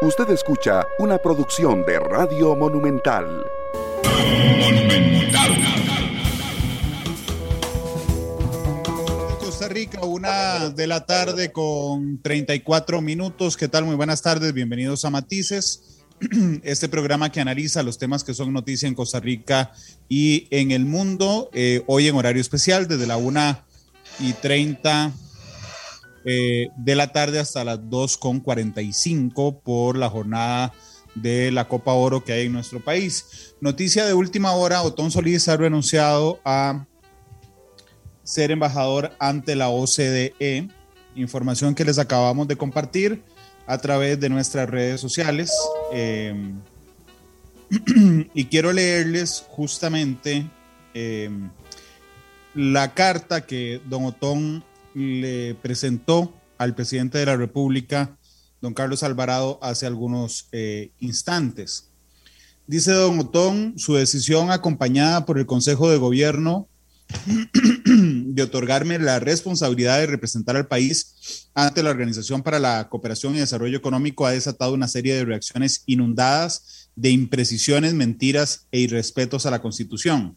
[0.00, 3.44] Usted escucha una producción de Radio Monumental.
[9.40, 13.56] Costa Rica, una de la tarde con 34 minutos.
[13.56, 13.86] ¿Qué tal?
[13.86, 16.04] Muy buenas tardes, bienvenidos a Matices.
[16.62, 19.72] Este programa que analiza los temas que son noticia en Costa Rica
[20.08, 23.64] y en el mundo, eh, hoy en horario especial, desde la 1
[24.20, 25.12] y 30
[26.30, 30.74] eh, de la tarde hasta las 2.45 por la jornada
[31.14, 33.54] de la Copa Oro que hay en nuestro país.
[33.62, 36.84] Noticia de última hora, Otón Solís ha renunciado a
[38.22, 40.68] ser embajador ante la OCDE,
[41.14, 43.22] información que les acabamos de compartir
[43.66, 45.50] a través de nuestras redes sociales.
[45.94, 46.34] Eh,
[48.34, 50.46] y quiero leerles justamente
[50.92, 51.30] eh,
[52.54, 54.62] la carta que don Otón
[54.98, 58.18] le presentó al presidente de la República,
[58.60, 61.90] don Carlos Alvarado, hace algunos eh, instantes.
[62.66, 66.68] Dice don Otón, su decisión acompañada por el Consejo de Gobierno
[67.86, 73.38] de otorgarme la responsabilidad de representar al país ante la Organización para la Cooperación y
[73.38, 79.50] Desarrollo Económico ha desatado una serie de reacciones inundadas de imprecisiones, mentiras e irrespetos a
[79.50, 80.36] la Constitución.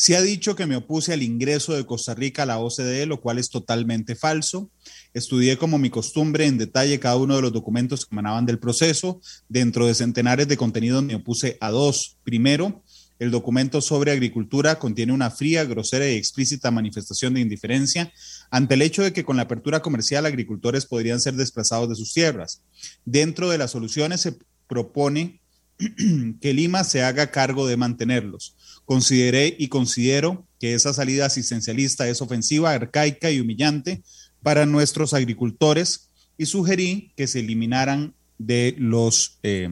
[0.00, 3.20] Se ha dicho que me opuse al ingreso de Costa Rica a la OCDE, lo
[3.20, 4.70] cual es totalmente falso.
[5.12, 9.20] Estudié como mi costumbre en detalle cada uno de los documentos que emanaban del proceso.
[9.48, 12.16] Dentro de centenares de contenidos me opuse a dos.
[12.22, 12.84] Primero,
[13.18, 18.12] el documento sobre agricultura contiene una fría, grosera y explícita manifestación de indiferencia
[18.52, 22.14] ante el hecho de que con la apertura comercial agricultores podrían ser desplazados de sus
[22.14, 22.62] tierras.
[23.04, 24.38] Dentro de las soluciones se
[24.68, 25.40] propone
[26.40, 28.56] que Lima se haga cargo de mantenerlos.
[28.84, 34.02] Consideré y considero que esa salida asistencialista es ofensiva, arcaica y humillante
[34.42, 39.68] para nuestros agricultores y sugerí que se eliminaran de los eh,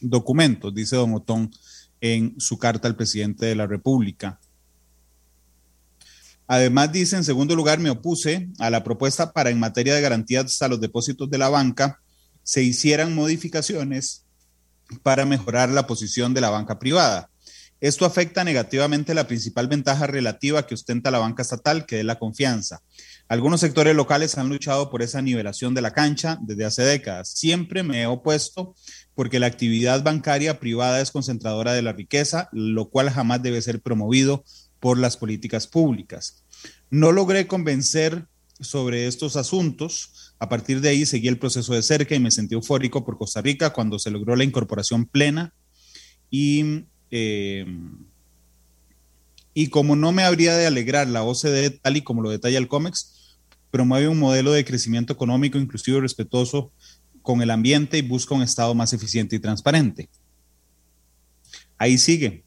[0.00, 1.50] documentos, dice don Otón
[2.00, 4.38] en su carta al presidente de la República.
[6.46, 10.62] Además, dice, en segundo lugar, me opuse a la propuesta para en materia de garantías
[10.62, 12.00] a los depósitos de la banca
[12.42, 14.24] se hicieran modificaciones
[15.02, 17.30] para mejorar la posición de la banca privada.
[17.80, 22.18] Esto afecta negativamente la principal ventaja relativa que ostenta la banca estatal, que es la
[22.18, 22.82] confianza.
[23.28, 27.28] Algunos sectores locales han luchado por esa nivelación de la cancha desde hace décadas.
[27.28, 28.74] Siempre me he opuesto
[29.14, 33.80] porque la actividad bancaria privada es concentradora de la riqueza, lo cual jamás debe ser
[33.80, 34.44] promovido
[34.80, 36.42] por las políticas públicas.
[36.90, 38.26] No logré convencer
[38.60, 40.27] sobre estos asuntos.
[40.38, 43.40] A partir de ahí seguí el proceso de cerca y me sentí eufórico por Costa
[43.40, 45.52] Rica cuando se logró la incorporación plena
[46.30, 47.66] y eh,
[49.60, 52.68] y como no me habría de alegrar la OCDE, tal y como lo detalla el
[52.68, 53.38] COMEX,
[53.72, 56.70] promueve un modelo de crecimiento económico inclusivo y respetuoso
[57.22, 60.08] con el ambiente y busca un Estado más eficiente y transparente.
[61.76, 62.44] Ahí sigue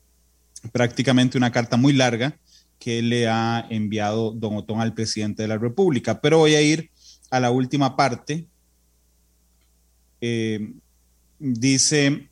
[0.72, 2.40] prácticamente una carta muy larga
[2.80, 6.92] que le ha enviado don Otón al presidente de la República, pero voy a ir
[7.32, 8.46] a la última parte.
[10.20, 10.74] Eh,
[11.40, 12.30] dice,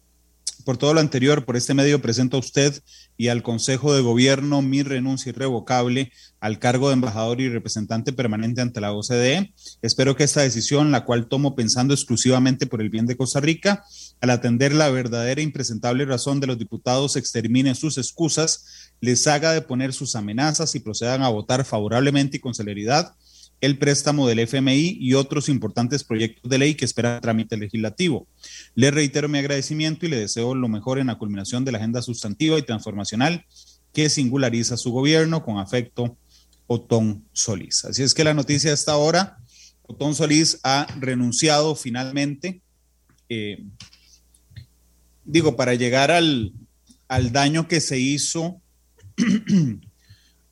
[0.65, 2.83] por todo lo anterior, por este medio presento a usted
[3.17, 8.61] y al Consejo de Gobierno mi renuncia irrevocable al cargo de embajador y representante permanente
[8.61, 9.53] ante la OCDE.
[9.81, 13.83] Espero que esta decisión, la cual tomo pensando exclusivamente por el bien de Costa Rica,
[14.21, 19.53] al atender la verdadera e impresentable razón de los diputados, extermine sus excusas, les haga
[19.53, 23.15] de poner sus amenazas y procedan a votar favorablemente y con celeridad
[23.61, 28.27] el préstamo del FMI y otros importantes proyectos de ley que espera trámite legislativo.
[28.75, 32.01] Le reitero mi agradecimiento y le deseo lo mejor en la culminación de la agenda
[32.01, 33.45] sustantiva y transformacional
[33.93, 36.17] que singulariza su gobierno con afecto
[36.67, 37.83] Otón Solís.
[37.85, 39.37] Así es que la noticia de esta hora,
[39.83, 42.61] Otón Solís ha renunciado finalmente,
[43.27, 43.65] eh,
[45.25, 46.53] digo, para llegar al,
[47.07, 48.61] al daño que se hizo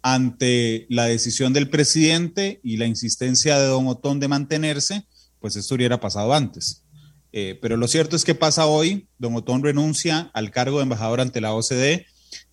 [0.09, 5.05] ante la decisión del presidente y la insistencia de don Otón de mantenerse,
[5.41, 6.85] pues esto hubiera pasado antes.
[7.33, 11.19] Eh, pero lo cierto es que pasa hoy, don Otón renuncia al cargo de embajador
[11.19, 12.05] ante la OCDE,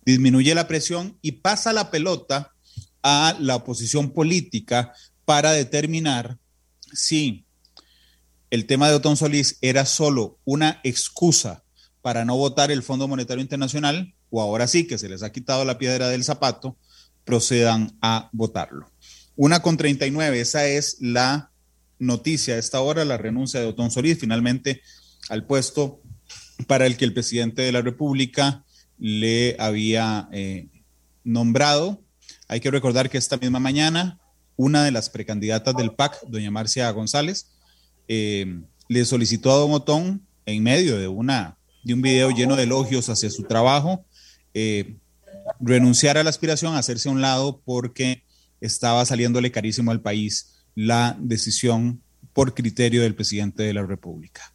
[0.05, 2.51] disminuye la presión y pasa la pelota
[3.01, 4.91] a la oposición política
[5.23, 6.37] para determinar
[6.91, 7.45] si
[8.49, 11.63] el tema de Otón Solís era solo una excusa
[12.01, 15.63] para no votar el Fondo Monetario Internacional o ahora sí que se les ha quitado
[15.63, 16.77] la piedra del zapato
[17.25, 18.89] procedan a votarlo.
[19.35, 21.51] Una con 39, esa es la
[21.99, 24.81] noticia de esta hora, la renuncia de Otón Solís finalmente
[25.29, 26.01] al puesto
[26.67, 28.63] para el que el presidente de la República
[28.97, 30.69] le había eh,
[31.23, 32.01] nombrado.
[32.47, 34.19] Hay que recordar que esta misma mañana
[34.57, 37.51] una de las precandidatas del PAC, doña Marcia González,
[38.07, 42.63] eh, le solicitó a Don Otón, en medio de, una, de un video lleno de
[42.63, 44.05] elogios hacia su trabajo,
[44.53, 44.97] eh,
[45.59, 48.23] renunciar a la aspiración, hacerse a un lado porque
[48.61, 52.01] estaba saliéndole carísimo al país la decisión
[52.33, 54.53] por criterio del presidente de la República.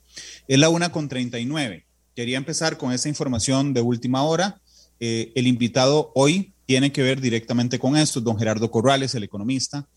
[0.48, 1.86] Es la una con 39.
[2.14, 4.60] Quería empezar con esa información de última hora.
[4.98, 9.88] Eh, el invitado hoy tiene que ver directamente con esto, don Gerardo Corrales, el economista,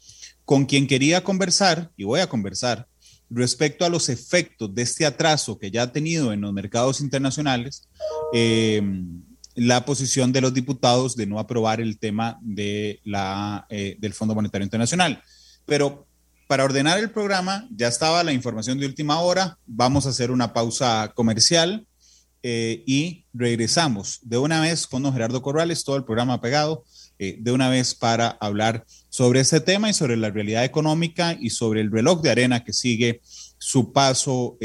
[0.45, 2.88] con quien quería conversar, y voy a conversar,
[3.29, 7.89] respecto a los efectos de este atraso que ya ha tenido en los mercados internacionales,
[8.33, 8.81] eh,
[9.55, 14.35] la posición de los diputados de no aprobar el tema de la, eh, del Fondo
[14.35, 15.21] Monetario Internacional.
[15.65, 16.07] Pero
[16.47, 20.53] para ordenar el programa, ya estaba la información de última hora, vamos a hacer una
[20.53, 21.85] pausa comercial
[22.41, 26.83] eh, y regresamos de una vez con don Gerardo Corrales, todo el programa pegado,
[27.19, 31.51] eh, de una vez para hablar sobre este tema y sobre la realidad económica y
[31.51, 33.21] sobre el reloj de arena que sigue
[33.57, 34.57] su paso,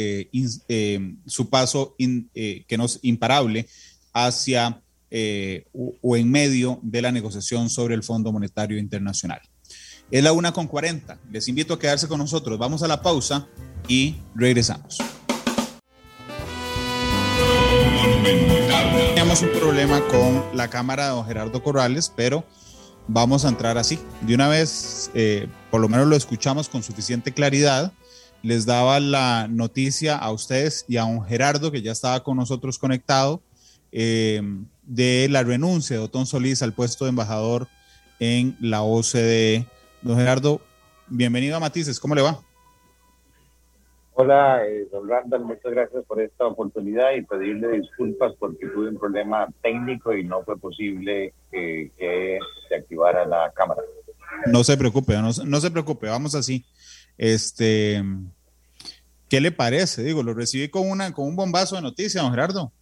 [1.26, 3.69] su paso que no es imparable
[4.12, 9.40] hacia eh, o, en medio de la negociación sobre el Fondo Monetario Internacional.
[10.10, 11.19] Es la una con 40.
[11.31, 12.58] Les invito a quedarse con nosotros.
[12.58, 13.46] Vamos a la pausa
[13.88, 14.99] y regresamos.
[19.08, 22.44] Teníamos un problema con la cámara de don Gerardo Corrales, pero
[23.06, 23.99] vamos a entrar así.
[24.20, 27.93] De una vez, eh, por lo menos lo escuchamos con suficiente claridad.
[28.43, 32.78] Les daba la noticia a ustedes y a don Gerardo, que ya estaba con nosotros
[32.78, 33.43] conectado,
[33.93, 34.43] eh,
[34.82, 37.67] de la renuncia de Otón Solís al puesto de embajador
[38.19, 39.67] en la OCDE.
[40.02, 40.61] Don Gerardo,
[41.08, 42.40] bienvenido a Matices, ¿cómo le va?
[44.14, 48.99] Hola, eh, don Randall, muchas gracias por esta oportunidad y pedirle disculpas porque tuve un
[48.99, 52.38] problema técnico y no fue posible eh, que
[52.69, 53.82] se activara la cámara.
[54.46, 56.64] No se preocupe, no, no se preocupe, vamos así.
[57.17, 58.02] Este,
[59.29, 60.02] ¿qué le parece?
[60.02, 62.73] Digo, lo recibí con una con un bombazo de noticias, don Gerardo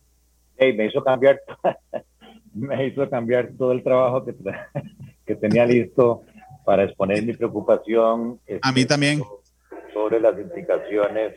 [0.58, 1.40] me hizo cambiar,
[2.54, 4.34] me hizo cambiar todo el trabajo que,
[5.26, 6.22] que tenía listo
[6.64, 8.40] para exponer mi preocupación.
[8.62, 9.22] A mí este, también.
[9.92, 11.34] Sobre las implicaciones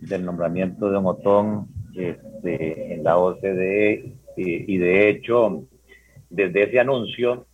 [0.00, 5.64] del nombramiento de Otón este, en la OCDE y, y de hecho,
[6.30, 7.46] desde ese anuncio,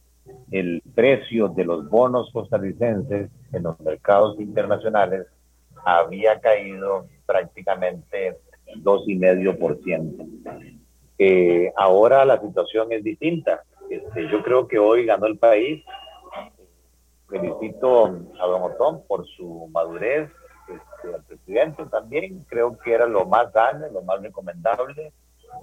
[0.51, 5.27] el precio de los bonos costarricenses en los mercados internacionales
[5.85, 8.39] había caído prácticamente
[8.77, 10.78] 2,5%.
[11.19, 13.65] Eh, ahora la situación es distinta.
[13.91, 15.85] Este, yo creo que hoy ganó el país.
[17.29, 20.31] Felicito a Don Otón por su madurez,
[20.69, 22.45] este, al presidente también.
[22.49, 25.13] Creo que era lo más sano, lo más recomendable.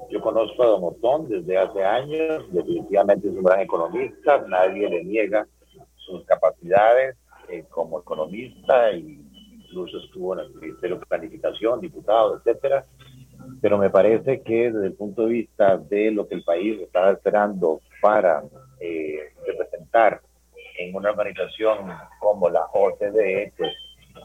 [0.09, 2.43] Yo conozco a Don Otón desde hace años.
[2.51, 4.43] Definitivamente es un gran economista.
[4.47, 5.47] Nadie le niega
[5.95, 7.15] sus capacidades
[7.47, 9.19] eh, como economista e
[9.51, 12.85] incluso estuvo en el Ministerio de Planificación, diputado, etcétera
[13.61, 17.11] pero me parece que desde el punto de vista de lo que el país estaba
[17.11, 18.43] esperando para
[18.79, 20.21] eh, representar
[20.77, 21.89] en una organización
[22.19, 23.71] como la OCDE, pues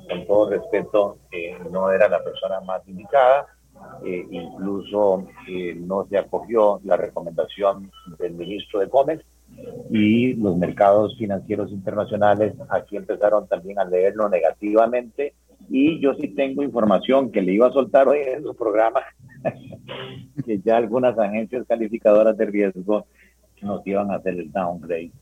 [0.08, 3.46] con todo respeto, eh, no era la persona más indicada.
[4.04, 5.26] Eh, incluso
[5.76, 9.24] no se acogió la recomendación del ministro de Comex
[9.90, 15.34] y los mercados financieros internacionales aquí empezaron también a leerlo negativamente
[15.72, 19.02] y yo sí tengo información que le iba a soltar hoy en su programa,
[20.44, 23.06] que ya algunas agencias calificadoras de riesgo
[23.62, 25.12] nos iban a hacer el downgrade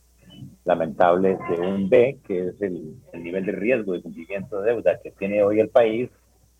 [0.65, 5.11] lamentable de un B, que es el, nivel de riesgo de cumplimiento de deuda que
[5.11, 6.09] tiene hoy el país,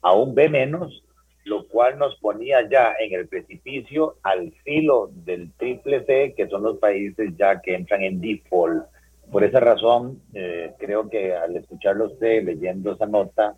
[0.03, 1.03] a un B menos,
[1.45, 6.63] lo cual nos ponía ya en el precipicio al filo del triple C, que son
[6.63, 8.85] los países ya que entran en default.
[9.33, 13.57] Por esa razón, eh, creo que al escucharlo usted leyendo esa nota,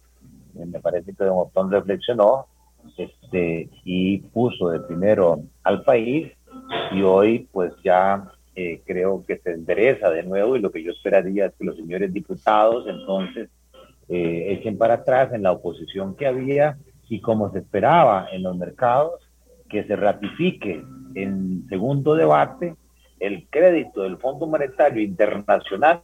[0.54, 2.47] me parece que Don Otón reflexionó
[2.97, 6.33] este, y puso de primero al país
[6.92, 10.92] y hoy pues ya eh, creo que se endereza de nuevo y lo que yo
[10.92, 13.49] esperaría es que los señores diputados entonces
[14.09, 16.78] eh, echen para atrás en la oposición que había
[17.09, 19.21] y como se esperaba en los mercados,
[19.69, 20.83] que se ratifique
[21.14, 22.75] en segundo debate
[23.19, 26.00] el crédito del Fondo Monetario Internacional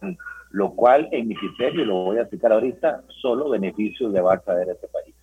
[0.51, 4.39] lo cual en mi criterio, lo voy a explicar ahorita, solo beneficios le va a
[4.39, 5.13] traer a este país.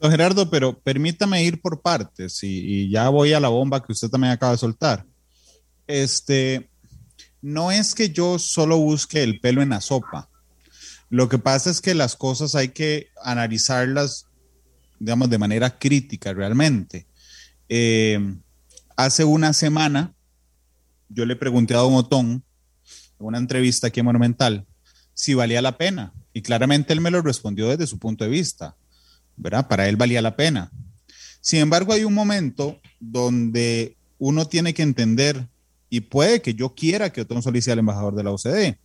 [0.00, 4.08] Don Gerardo, pero permítame ir por partes y, ya voy a la bomba que usted
[4.08, 5.04] también acaba de soltar.
[5.86, 6.68] Este,
[7.40, 10.28] no es que yo solo busque el pelo en la sopa.
[11.08, 14.26] Lo que pasa es que las cosas hay que analizarlas,
[14.98, 17.06] digamos, de manera crítica realmente.
[17.68, 18.18] Eh,
[18.96, 20.12] hace una semana
[21.08, 22.44] yo le pregunté a Don Otón
[23.18, 24.66] una entrevista aquí en Monumental
[25.14, 26.12] si valía la pena.
[26.32, 28.76] Y claramente él me lo respondió desde su punto de vista.
[29.36, 29.68] ¿verdad?
[29.68, 30.72] Para él valía la pena.
[31.40, 35.48] Sin embargo, hay un momento donde uno tiene que entender,
[35.88, 38.78] y puede que yo quiera que Otón Solís sea el embajador de la OCDE,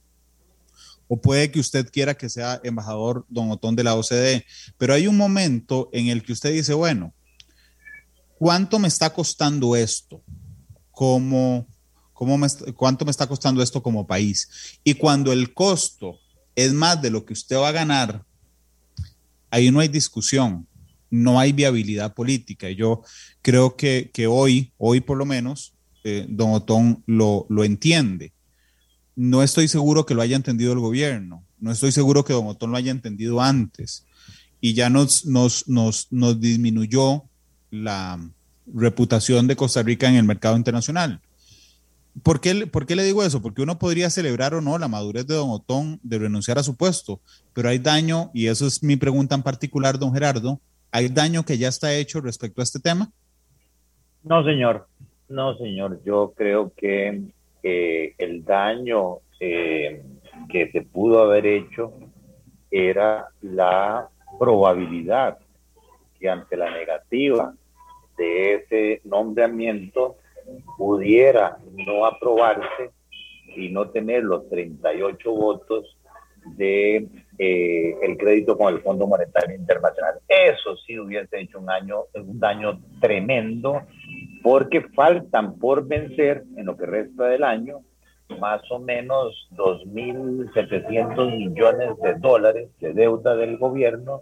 [1.08, 4.46] o puede que usted quiera que sea embajador don Otón de la OCDE,
[4.78, 7.14] pero hay un momento en el que usted dice, bueno,
[8.38, 10.22] ¿cuánto me está costando esto?
[10.92, 11.68] ¿Cómo,
[12.75, 14.80] ¿Cuánto me está costando esto como país?
[14.84, 16.20] Y cuando el costo
[16.56, 18.24] es más de lo que usted va a ganar,
[19.50, 20.68] ahí no hay discusión,
[21.10, 22.70] no hay viabilidad política.
[22.70, 23.01] Y yo
[23.42, 25.74] creo que, hoy, hoy por lo menos,
[26.04, 28.34] eh, don Otón lo, lo entiende.
[29.16, 32.72] No estoy seguro que lo haya entendido el gobierno, no estoy seguro que don Otón
[32.72, 34.06] lo haya entendido antes
[34.62, 37.24] y ya nos, nos, nos, nos disminuyó
[37.72, 38.20] la
[38.74, 41.20] reputación de Costa Rica en el mercado internacional.
[42.24, 43.41] ¿Por qué, ¿Por qué, le digo eso?
[43.41, 46.75] Porque uno podría celebrar o no la madurez de don Otón de renunciar a su
[46.75, 47.22] puesto,
[47.53, 50.60] pero hay daño, y eso es mi pregunta en particular, don Gerardo,
[50.91, 53.12] ¿hay daño que ya está hecho respecto a este tema?
[54.24, 54.88] No, señor,
[55.30, 57.24] no, señor, yo creo que
[57.63, 60.03] el daño eh,
[60.50, 61.94] que se pudo haber hecho
[62.70, 65.38] era la probabilidad
[66.20, 67.53] que ante la negativa
[68.18, 70.18] de ese nombramiento
[70.78, 72.92] pudiera no aprobarse
[73.56, 75.98] y no tener los 38 votos
[76.58, 77.08] de
[77.38, 80.16] eh, el crédito con el Fondo Monetario Internacional.
[80.28, 83.82] Eso sí hubiese hecho un, año, un daño tremendo
[84.44, 87.82] porque faltan por vencer en lo que resta del año
[88.40, 94.22] más o menos 2.700 millones de dólares de deuda del gobierno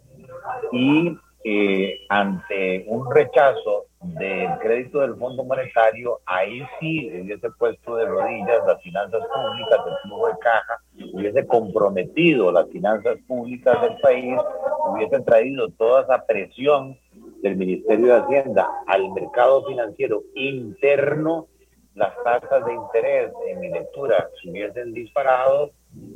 [0.72, 8.06] y eh, ante un rechazo del crédito del Fondo Monetario, ahí sí hubiese puesto de
[8.06, 10.82] rodillas las finanzas públicas, el flujo de caja,
[11.13, 14.39] hubiese comprometido las finanzas públicas del país,
[14.88, 16.98] hubiese traído toda esa presión
[17.41, 21.48] del Ministerio de Hacienda al mercado financiero interno,
[21.96, 25.72] las tasas de interés en mi lectura se hubiesen disparado,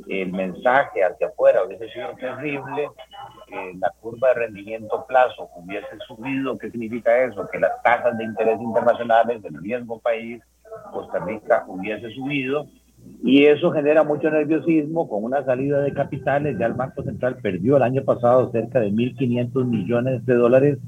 [0.08, 2.88] el mensaje hacia afuera hubiese sido terrible,
[3.78, 7.48] la curva de rendimiento plazo hubiese subido, ¿qué significa eso?
[7.48, 10.42] Que las tasas de interés internacionales del riesgo país,
[10.92, 12.66] Costa Rica, hubiese subido
[13.22, 16.56] y eso genera mucho nerviosismo con una salida de capitales.
[16.58, 20.78] Ya el Banco Central perdió el año pasado cerca de 1.500 millones de dólares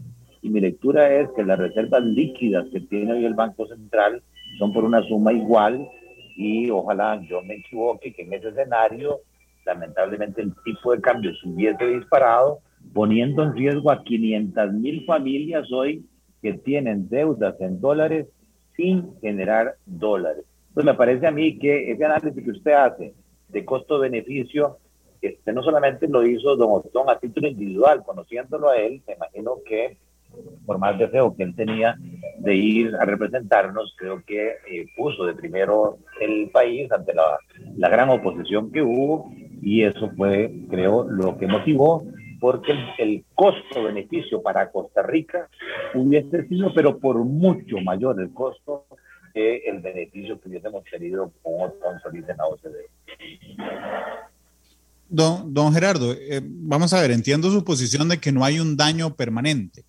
[0.42, 4.22] y mi lectura es que las reservas líquidas que tiene hoy el Banco Central
[4.58, 5.88] son por una suma igual
[6.36, 9.20] y ojalá yo me equivoque que en ese escenario
[9.66, 12.60] lamentablemente el tipo de cambio se hubiese disparado,
[12.94, 16.06] poniendo en riesgo a 500 mil familias hoy
[16.40, 18.28] que tienen deudas en dólares
[18.76, 20.44] sin generar dólares.
[20.72, 23.14] Pues me parece a mí que ese análisis que usted hace
[23.48, 24.78] de costo-beneficio,
[25.20, 29.56] este, no solamente lo hizo Don Otón a título individual, conociéndolo a él, me imagino
[29.66, 29.96] que
[30.64, 31.96] por más deseo que él tenía
[32.38, 37.38] de ir a representarnos, creo que eh, puso de primero el país ante la,
[37.76, 39.30] la, gran oposición que hubo
[39.62, 42.06] y eso fue, creo, lo que motivó,
[42.40, 45.48] porque el, costo-beneficio para Costa Rica
[45.94, 48.86] hubiese sido, pero por mucho mayor el costo
[49.34, 52.88] que el beneficio que hubiésemos tenido con Otón Solís en la OCDE.
[55.08, 58.76] Don, don Gerardo, eh, vamos a ver, entiendo su posición de que no hay un
[58.76, 59.84] daño permanente.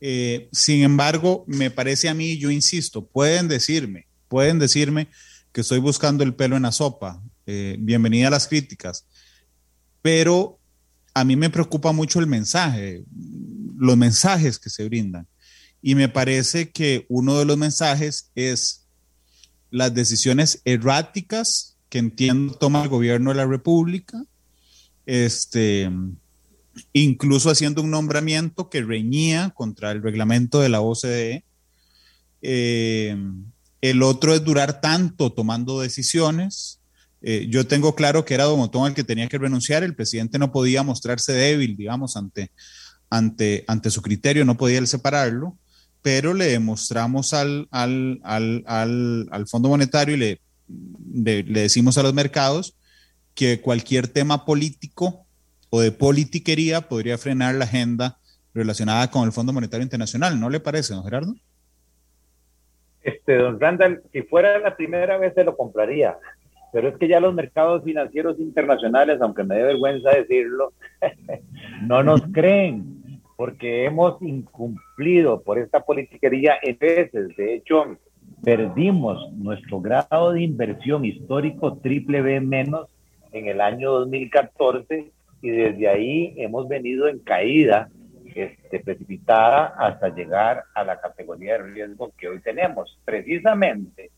[0.00, 5.08] Eh, sin embargo, me parece a mí, yo insisto, pueden decirme, pueden decirme
[5.52, 7.20] que estoy buscando el pelo en la sopa.
[7.46, 9.06] Eh, bienvenida a las críticas.
[10.02, 10.58] Pero
[11.14, 13.04] a mí me preocupa mucho el mensaje,
[13.76, 15.26] los mensajes que se brindan.
[15.80, 18.86] Y me parece que uno de los mensajes es
[19.70, 24.20] las decisiones erráticas que entiendo toma el gobierno de la República,
[25.06, 25.88] este,
[26.92, 31.44] incluso haciendo un nombramiento que reñía contra el reglamento de la OCDE.
[32.42, 33.16] Eh,
[33.80, 36.80] el otro es durar tanto tomando decisiones.
[37.22, 40.38] Eh, yo tengo claro que era Don Otón el que tenía que renunciar, el presidente
[40.38, 42.50] no podía mostrarse débil, digamos, ante,
[43.10, 45.56] ante, ante su criterio, no podía él separarlo,
[46.02, 50.40] pero le demostramos al, al, al, al Fondo Monetario y le,
[51.12, 52.76] le, le decimos a los mercados
[53.34, 55.26] que cualquier tema político
[55.70, 58.18] o de politiquería podría frenar la agenda
[58.54, 60.38] relacionada con el Fondo Monetario Internacional.
[60.38, 61.34] ¿No le parece, don Gerardo?
[63.02, 66.16] Este, don Randall, si fuera la primera vez se lo compraría,
[66.72, 70.72] pero es que ya los mercados financieros internacionales, aunque me dé vergüenza decirlo,
[71.86, 77.36] no nos creen, porque hemos incumplido por esta politiquería en veces.
[77.36, 77.96] De hecho,
[78.42, 82.88] perdimos nuestro grado de inversión histórico triple B menos
[83.32, 85.10] en el año 2014
[85.42, 87.88] y desde ahí hemos venido en caída
[88.36, 92.98] este, precipitada hasta llegar a la categoría de riesgo que hoy tenemos.
[93.04, 94.10] Precisamente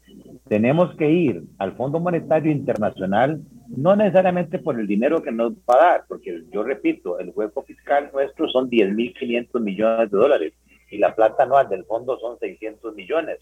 [0.48, 5.74] tenemos que ir al Fondo Monetario Internacional no necesariamente por el dinero que nos va
[5.74, 10.52] a dar, porque yo repito, el hueco fiscal nuestro son 10.500 millones de dólares
[10.90, 13.38] y la plata anual del fondo son 600 millones.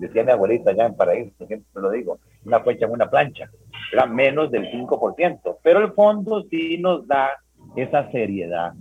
[0.00, 3.48] Decía mi abuelita allá en Paraíso, siempre lo digo, una fecha en una plancha,
[3.92, 7.30] era menos del 5%, pero el fondo sí nos da
[7.76, 8.72] esa seriedad,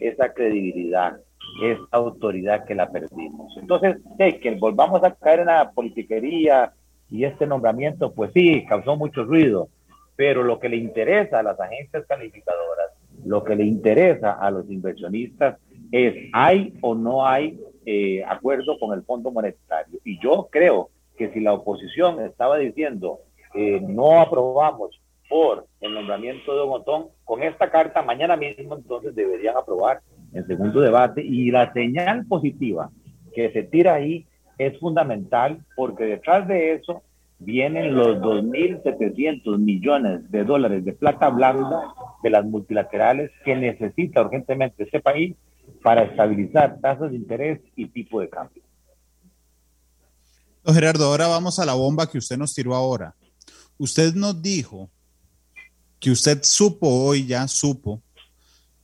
[0.00, 1.18] esa credibilidad,
[1.62, 3.56] esa autoridad que la perdimos.
[3.56, 6.72] Entonces, que volvamos a caer en la politiquería
[7.10, 9.68] y este nombramiento, pues sí, causó mucho ruido,
[10.16, 12.90] pero lo que le interesa a las agencias calificadoras,
[13.24, 15.58] lo que le interesa a los inversionistas
[15.92, 19.98] es, ¿hay o no hay eh, acuerdo con el Fondo Monetario?
[20.04, 23.20] Y yo creo que si la oposición estaba diciendo,
[23.54, 29.56] eh, no aprobamos por el nombramiento de Botón, con esta carta mañana mismo entonces deberían
[29.56, 30.00] aprobar
[30.32, 32.90] el segundo debate y la señal positiva
[33.34, 34.26] que se tira ahí
[34.58, 37.02] es fundamental porque detrás de eso
[37.38, 44.84] vienen los 2.700 millones de dólares de plata blanda de las multilaterales que necesita urgentemente
[44.84, 45.36] este país
[45.82, 48.62] para estabilizar tasas de interés y tipo de cambio.
[50.64, 53.14] Don Gerardo, ahora vamos a la bomba que usted nos tiró ahora.
[53.78, 54.90] Usted nos dijo
[56.00, 58.02] que usted supo hoy, ya supo,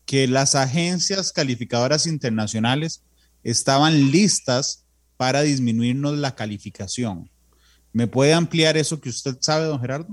[0.07, 3.05] que las agencias calificadoras internacionales
[3.43, 7.31] estaban listas para disminuirnos la calificación.
[7.93, 10.09] ¿Me puede ampliar eso que usted sabe, don Gerardo?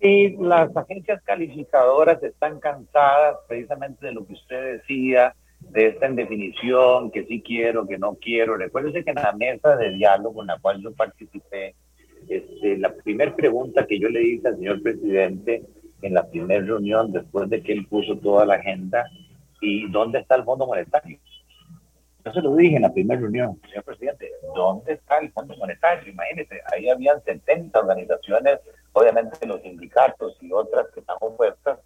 [0.00, 7.10] Sí, las agencias calificadoras están cansadas precisamente de lo que usted decía, de esta indefinición,
[7.10, 8.56] que sí quiero, que no quiero.
[8.56, 11.74] Recuérdese que en la mesa de diálogo en la cual yo participé,
[12.28, 15.62] este, la primera pregunta que yo le hice al señor presidente
[16.06, 19.04] en la primera reunión, después de que él puso toda la agenda,
[19.60, 21.18] ¿y dónde está el Fondo Monetario?
[22.24, 26.12] Yo se lo dije en la primera reunión, señor presidente, ¿dónde está el Fondo Monetario?
[26.12, 28.58] Imagínese, ahí habían 70 organizaciones,
[28.92, 31.78] obviamente los sindicatos y otras que están opuestas,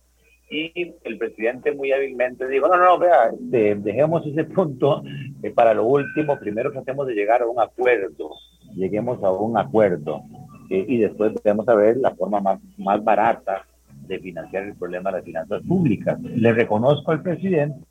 [0.50, 5.02] y el presidente muy hábilmente dijo, no, no, no, vea, dejemos ese punto
[5.42, 8.30] eh, para lo último, primero tratemos de llegar a un acuerdo,
[8.74, 10.22] lleguemos a un acuerdo,
[10.70, 13.64] eh, y después vamos a ver la forma más, más barata
[14.10, 16.20] de financiar el problema de las finanzas públicas.
[16.20, 17.86] Le reconozco al presidente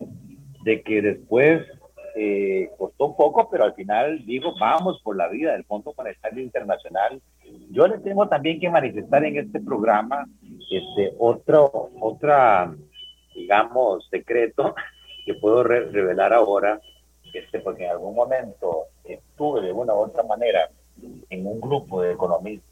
[0.65, 1.65] de que después
[2.15, 6.43] eh, costó un poco, pero al final dijo, vamos por la vida del Fondo Monetario
[6.43, 7.21] Internacional.
[7.71, 10.27] Yo le tengo también que manifestar en este programa
[10.69, 12.75] este otro, otra,
[13.33, 14.75] digamos, secreto
[15.25, 16.81] que puedo revelar ahora,
[17.33, 20.69] este, porque en algún momento estuve de una u otra manera
[21.29, 22.68] en un grupo de economistas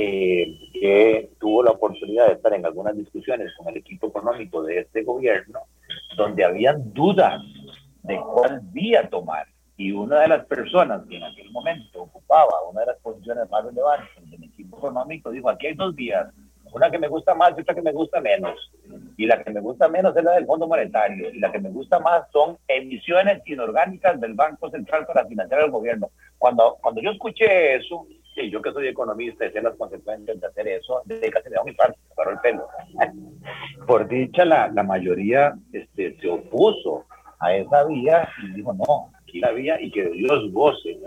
[0.00, 4.78] eh, que tuvo la oportunidad de estar en algunas discusiones con el equipo económico de
[4.78, 5.60] este gobierno,
[6.16, 7.42] donde habían dudas
[8.04, 9.46] de cuál vía tomar.
[9.76, 13.64] Y una de las personas que en aquel momento ocupaba una de las posiciones más
[13.64, 16.28] relevantes del equipo económico dijo, aquí hay dos vías,
[16.72, 18.56] una que me gusta más y otra que me gusta menos.
[19.16, 21.30] Y la que me gusta menos es la del Fondo Monetario.
[21.30, 25.70] Y la que me gusta más son emisiones inorgánicas del Banco Central para financiar el
[25.70, 26.10] gobierno.
[26.38, 28.06] Cuando, cuando yo escuché eso,
[28.44, 31.72] y yo que soy economista sé las consecuencias de hacer eso, de que se mi
[31.72, 32.66] parte, para el pelo.
[33.86, 37.04] Por dicha, la, la mayoría este, se opuso
[37.40, 40.98] a esa vía y dijo, no, aquí la vía y que Dios goce.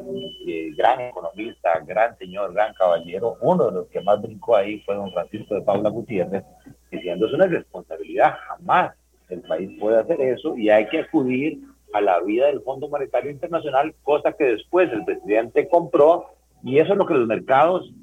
[0.78, 5.12] gran economista, gran señor, gran caballero, uno de los que más brincó ahí fue don
[5.12, 6.44] Francisco de Paula Gutiérrez,
[6.90, 8.96] diciendo es una responsabilidad, jamás
[9.30, 11.60] el país puede hacer eso y hay que acudir
[11.94, 16.28] a la vida del Fondo Monetario Internacional, cosa que después el presidente compró
[16.64, 17.94] y eso es lo que los mercados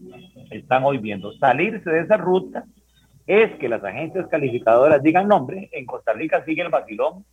[0.50, 1.32] están hoy viendo.
[1.34, 2.64] Salirse de esa ruta
[3.26, 7.24] es que las agencias calificadoras digan, nombre, en Costa Rica sigue el vacilón,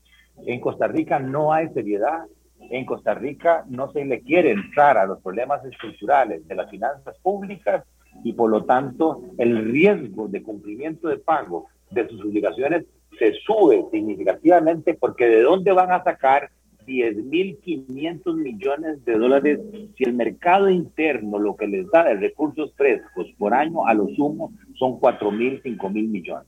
[0.46, 2.26] en Costa Rica no hay seriedad.
[2.70, 7.16] En Costa Rica no se le quiere entrar a los problemas estructurales de las finanzas
[7.22, 7.84] públicas
[8.24, 12.86] y por lo tanto el riesgo de cumplimiento de pago de sus obligaciones
[13.20, 16.50] se sube significativamente porque de dónde van a sacar
[16.86, 19.60] 10.500 millones de dólares
[19.98, 24.08] si el mercado interno lo que les da de recursos frescos por año a lo
[24.16, 26.48] sumo son 4.000, 5.000 millones.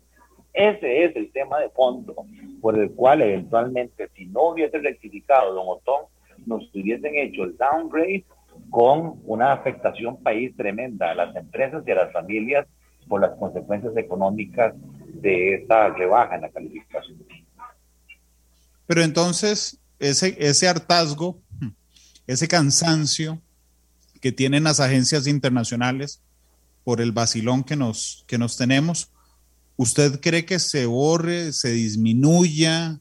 [0.54, 2.16] Ese es el tema de fondo
[2.62, 6.06] por el cual eventualmente, si no hubiese rectificado Don Otón,
[6.46, 8.26] nos hubiesen hecho el downgrade
[8.70, 12.66] con una afectación país tremenda a las empresas y a las familias
[13.08, 14.74] por las consecuencias económicas
[15.22, 17.18] de esta rebaja en la calificación.
[18.88, 21.42] Pero entonces, ese, ese hartazgo,
[22.26, 23.42] ese cansancio
[24.22, 26.22] que tienen las agencias internacionales
[26.84, 29.10] por el vacilón que nos, que nos tenemos,
[29.80, 33.00] ¿Usted cree que se borre, se disminuya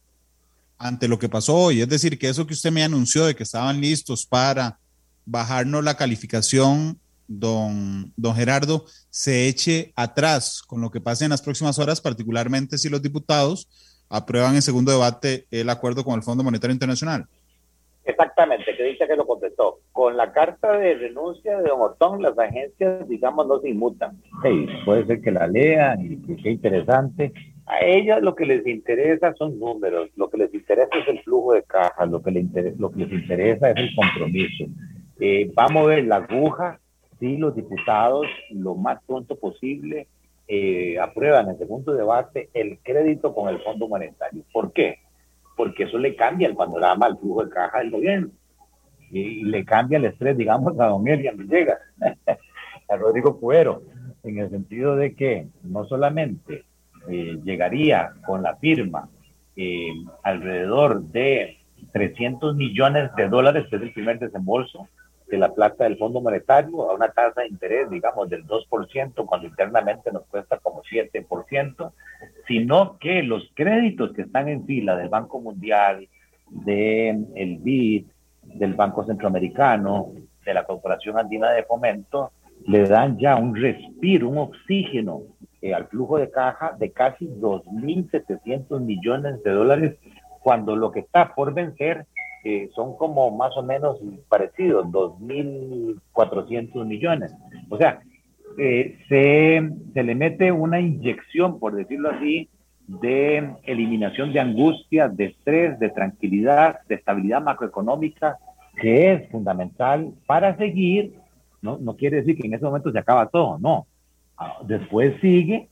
[0.79, 1.81] ante lo que pasó hoy.
[1.81, 4.79] Es decir, que eso que usted me anunció de que estaban listos para
[5.25, 11.41] bajarnos la calificación, don, don Gerardo, se eche atrás con lo que pase en las
[11.41, 13.69] próximas horas, particularmente si los diputados
[14.09, 17.27] aprueban en segundo debate el acuerdo con el Fondo Monetario Internacional.
[18.05, 19.81] Exactamente, que dice que lo contestó.
[19.91, 24.17] Con la carta de renuncia de Don Otón, las agencias, digamos, no se inmutan.
[24.45, 27.33] Sí, puede ser que la lean y qué interesante.
[27.67, 31.55] A ellas lo que les interesa son números, lo que les interesa es el flujo
[31.55, 34.67] de caja, lo que, les interesa, lo que les interesa es el compromiso.
[35.19, 36.79] Eh, va a mover la aguja
[37.19, 40.07] si los diputados lo más pronto posible
[40.49, 44.45] eh, aprueban en el segundo debate el crédito con el Fondo Monetario.
[44.53, 45.01] ¿Por qué?
[45.57, 48.31] porque eso le cambia el panorama al flujo de caja del gobierno
[49.11, 51.79] y, le cambia el estrés, digamos, a don Elian Villegas,
[52.89, 53.83] a Rodrigo Cuero,
[54.23, 56.65] en el sentido de que no solamente
[57.09, 59.09] eh, llegaría con la firma
[59.57, 61.59] eh, alrededor de
[61.93, 64.89] 300 millones de dólares, que es el primer desembolso,
[65.27, 69.47] de la plata del Fondo Monetario a una tasa de interés, digamos, del 2%, cuando
[69.47, 71.93] internamente nos cuesta como 7%,
[72.47, 76.09] sino que los créditos que están en fila del Banco Mundial,
[76.49, 78.07] del el BID,
[78.43, 80.13] del Banco Centroamericano,
[80.45, 82.31] de la Corporación Andina de Fomento,
[82.67, 85.23] le dan ya un respiro, un oxígeno
[85.61, 89.97] eh, al flujo de caja de casi 2.700 millones de dólares,
[90.41, 92.07] cuando lo que está por vencer
[92.75, 97.35] son como más o menos parecidos, 2.400 millones.
[97.69, 98.01] O sea,
[98.59, 102.49] eh, se, se le mete una inyección, por decirlo así,
[102.87, 108.39] de eliminación de angustia, de estrés, de tranquilidad, de estabilidad macroeconómica,
[108.81, 111.15] que es fundamental para seguir,
[111.63, 113.87] no, no quiere decir que en ese momento se acaba todo, no.
[114.39, 115.69] Ah, después sigue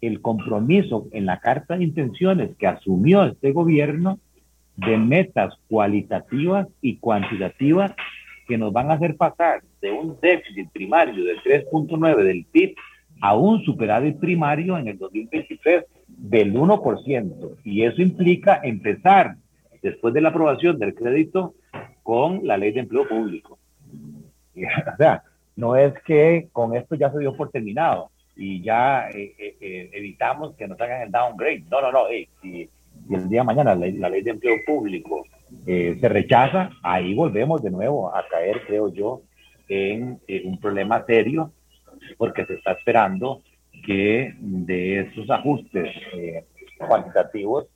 [0.00, 4.18] el compromiso en la carta de intenciones que asumió este gobierno
[4.86, 7.92] de metas cualitativas y cuantitativas
[8.46, 12.74] que nos van a hacer pasar de un déficit primario de 3.9 del PIB
[13.20, 17.56] a un superávit primario en el 2023 del 1%.
[17.64, 19.36] Y eso implica empezar,
[19.80, 21.54] después de la aprobación del crédito,
[22.02, 23.58] con la ley de empleo público.
[24.56, 25.22] o sea,
[25.56, 29.90] no es que con esto ya se dio por terminado y ya eh, eh, eh,
[29.92, 31.64] evitamos que nos hagan el downgrade.
[31.70, 32.06] No, no, no.
[32.40, 32.68] si
[33.08, 35.24] y el día de mañana la, ley de empleo público
[35.66, 39.22] eh, se rechaza, ahí volvemos de nuevo a caer, creo yo,
[39.68, 41.52] en, un problema serio,
[42.16, 43.42] porque se está esperando
[43.84, 46.44] que de esos ajustes eh,
[46.78, 47.66] cuantitativos,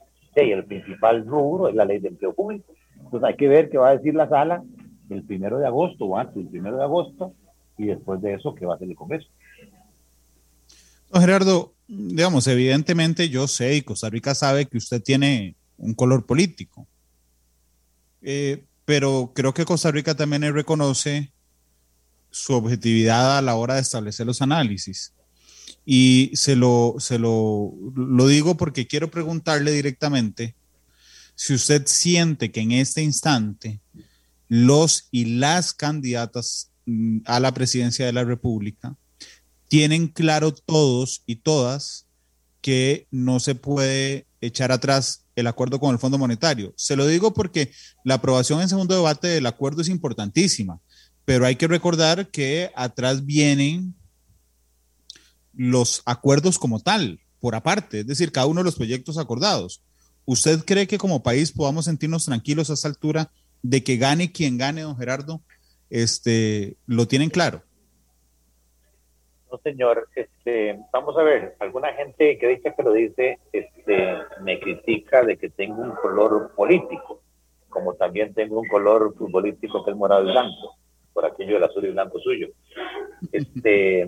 [0.45, 2.73] el principal rubro es la ley de empleo público.
[2.97, 4.63] Entonces hay que ver qué va a decir la sala
[5.09, 7.33] el primero de agosto o antes del primero de agosto
[7.79, 9.29] y después de eso qué va a hacer el Congreso.
[11.13, 16.87] Gerardo, digamos, evidentemente yo sé y Costa Rica sabe que usted tiene un color político,
[18.23, 21.33] eh, pero creo que Costa Rica también reconoce
[22.31, 25.13] su objetividad a la hora de establecer los análisis.
[25.85, 30.55] Y se lo, se lo, lo digo porque quiero preguntarle directamente
[31.37, 33.81] si usted siente que en este instante
[34.49, 38.97] los y las candidatas mm, a la presidencia de la República
[39.69, 42.07] tienen claro todos y todas
[42.61, 46.73] que no se puede echar atrás el acuerdo con el Fondo Monetario.
[46.77, 47.71] Se lo digo porque
[48.05, 50.81] la aprobación en segundo debate del acuerdo es importantísima,
[51.25, 53.95] pero hay que recordar que atrás vienen
[55.53, 59.83] los acuerdos como tal, por aparte, es decir, cada uno de los proyectos acordados.
[60.25, 63.31] ¿Usted cree que como país podamos sentirnos tranquilos a esta altura
[63.63, 65.43] de que gane quien gane, don Gerardo?
[65.89, 67.63] Este, ¿Lo tienen claro?
[69.59, 70.09] Señor.
[70.15, 75.37] Este, vamos a ver, alguna gente que dice que lo dice, este, me critica de
[75.37, 77.21] que tengo un color político,
[77.69, 80.77] como también tengo un color futbolístico que es morado y blanco,
[81.13, 82.49] por aquello del azul y blanco suyo.
[83.33, 84.07] Este,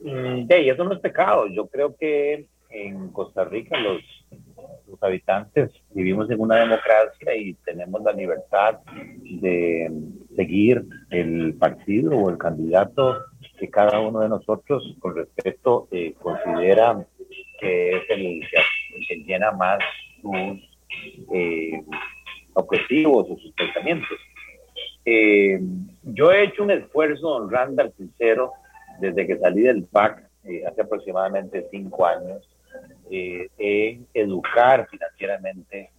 [0.00, 1.46] mm, de eso no es pecado.
[1.48, 4.02] Yo creo que en Costa Rica los
[5.02, 8.80] habitantes vivimos en una democracia y tenemos la libertad
[9.22, 9.90] de
[10.36, 13.18] seguir el partido o el candidato
[13.62, 17.06] que cada uno de nosotros con respeto eh, considera
[17.60, 18.40] que es el
[19.06, 19.78] que, llena más
[20.20, 20.58] sus
[21.32, 21.80] eh,
[22.54, 24.18] objetivos o sus pensamientos.
[25.04, 25.60] Eh,
[26.02, 28.50] yo he hecho un esfuerzo, don Randall, sincero,
[28.98, 30.28] desde que salí del PAC
[30.68, 32.42] hace aproximadamente cinco años,
[33.08, 35.90] en educar financieramente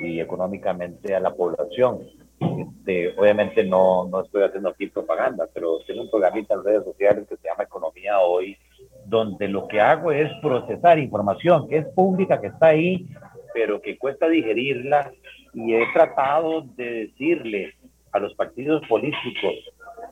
[0.00, 2.00] y económicamente a la población
[2.40, 7.26] este, obviamente no, no estoy haciendo aquí propaganda, pero tengo un programita en redes sociales
[7.28, 8.56] que se llama Economía Hoy,
[9.04, 13.06] donde lo que hago es procesar información que es pública, que está ahí,
[13.52, 15.12] pero que cuesta digerirla
[15.52, 17.74] y he tratado de decirle
[18.12, 19.54] a los partidos políticos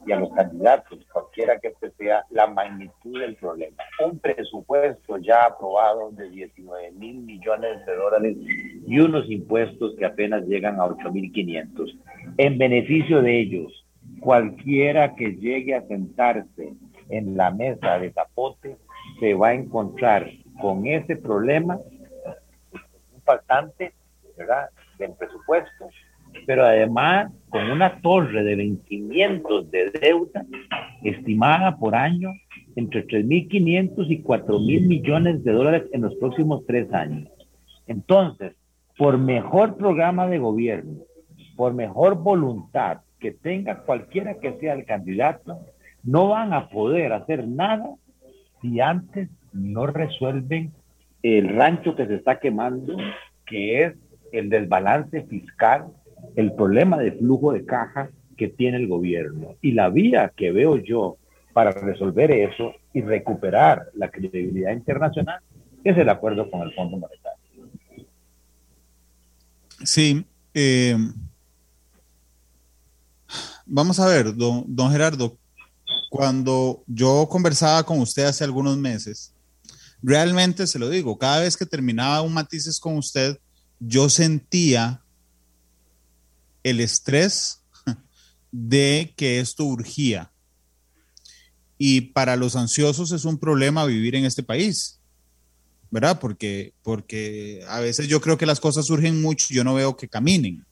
[0.09, 3.77] y a los candidatos, cualquiera que este sea, la magnitud del problema.
[4.03, 8.37] Un presupuesto ya aprobado de 19 mil millones de dólares
[8.87, 11.95] y unos impuestos que apenas llegan a 8 mil 500.
[12.39, 13.85] En beneficio de ellos,
[14.21, 16.73] cualquiera que llegue a sentarse
[17.11, 18.77] en la mesa de Zapote
[19.21, 21.79] se va a encontrar con ese problema
[23.15, 23.93] impactante,
[24.39, 24.71] ¿verdad?
[24.99, 25.91] Del presupuesto,
[26.47, 30.45] pero además con una torre de vencimientos de deuda
[31.03, 32.31] estimada por año
[32.77, 37.29] entre 3.500 y 4.000 millones de dólares en los próximos tres años.
[37.87, 38.53] Entonces,
[38.97, 41.01] por mejor programa de gobierno,
[41.57, 45.59] por mejor voluntad que tenga cualquiera que sea el candidato,
[46.03, 47.95] no van a poder hacer nada
[48.61, 50.73] si antes no resuelven
[51.23, 52.97] el rancho que se está quemando,
[53.47, 53.95] que es
[54.33, 55.87] el desbalance fiscal,
[56.37, 59.57] el problema de flujo de caja que tiene el gobierno.
[59.61, 61.17] Y la vía que veo yo
[61.53, 65.41] para resolver eso y recuperar la credibilidad internacional
[65.83, 67.39] es el acuerdo con el Fondo Monetario.
[69.85, 70.25] Sí.
[70.55, 70.97] Eh,
[73.67, 75.37] vamos a ver, don, don Gerardo,
[76.11, 79.35] cuando yo conversaba con usted hace algunos meses,
[80.03, 83.39] realmente se lo digo, cada vez que terminaba un matices con usted,
[83.79, 85.03] yo sentía
[86.71, 87.63] el estrés
[88.53, 90.31] de que esto urgía.
[91.77, 95.01] Y para los ansiosos es un problema vivir en este país,
[95.91, 96.19] ¿verdad?
[96.19, 99.97] Porque, porque a veces yo creo que las cosas surgen mucho y yo no veo
[99.97, 100.65] que caminen.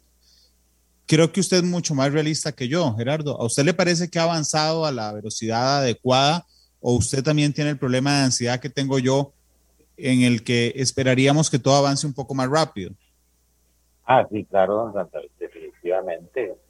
[1.06, 3.40] Creo que usted es mucho más realista que yo, Gerardo.
[3.40, 6.44] ¿A usted le parece que ha avanzado a la velocidad adecuada
[6.80, 9.32] o usted también tiene el problema de ansiedad que tengo yo
[9.96, 12.92] en el que esperaríamos que todo avance un poco más rápido?
[14.04, 14.92] Ah, sí, claro,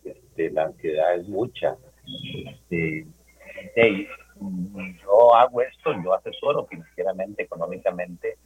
[0.04, 1.76] Este, la ansiedad es mucha.
[2.44, 3.06] Este,
[5.02, 8.36] yo hago esto, yo asesoro financieramente, económicamente,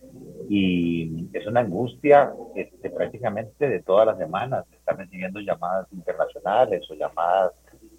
[0.48, 4.66] y es una angustia este, prácticamente de todas las semanas.
[4.72, 7.52] Estar recibiendo llamadas internacionales o llamadas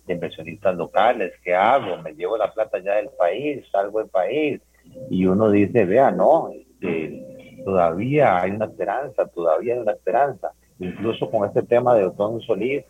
[0.06, 1.34] de inversionistas locales.
[1.44, 1.98] ¿Qué hago?
[2.02, 3.66] ¿Me llevo la plata ya del país?
[3.72, 4.62] ¿Salgo del país?
[5.10, 10.54] Y uno dice, vea, no, este, todavía hay una esperanza, todavía hay una esperanza.
[10.82, 12.84] Incluso con este tema de Otón Solís,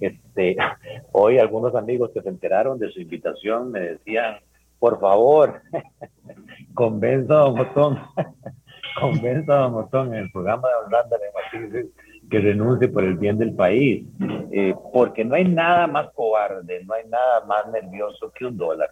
[0.00, 0.56] este,
[1.12, 4.36] hoy algunos amigos que se enteraron de su invitación me decían,
[4.78, 5.62] por favor,
[6.74, 7.98] convenza a Don Otón,
[9.00, 11.86] convenza a Don Otón en el programa de Holanda de Matices
[12.30, 14.06] que renuncie por el bien del país,
[14.52, 18.90] eh, porque no hay nada más cobarde, no hay nada más nervioso que un dólar.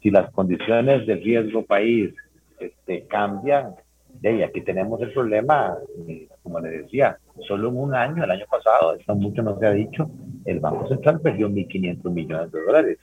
[0.00, 2.14] Si las condiciones de riesgo país
[2.58, 3.74] este, cambian,
[4.22, 5.76] y aquí tenemos el problema,
[6.44, 9.70] como le decía, solo en un año, el año pasado, esto mucho no se ha
[9.70, 10.10] dicho,
[10.44, 12.98] el Banco Central perdió 1.500 millones de dólares,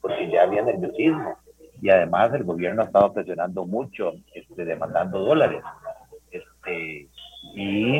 [0.00, 1.36] porque ya había nerviosismo.
[1.82, 5.62] Y además el gobierno ha estado presionando mucho, este, demandando dólares.
[6.30, 7.08] Este,
[7.56, 7.96] y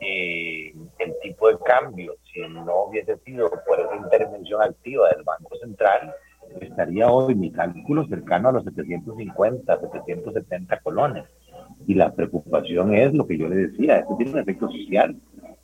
[0.00, 5.56] eh, el tipo de cambio, si no hubiese sido por esa intervención activa del Banco
[5.56, 6.12] Central,
[6.60, 11.24] estaría hoy mi cálculo cercano a los 750, 770 colones.
[11.86, 15.16] Y la preocupación es lo que yo le decía, esto tiene un efecto social.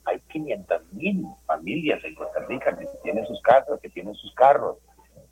[0.05, 4.79] Hay 500 mil familias en Costa Rica que tienen sus casas, que tienen sus carros,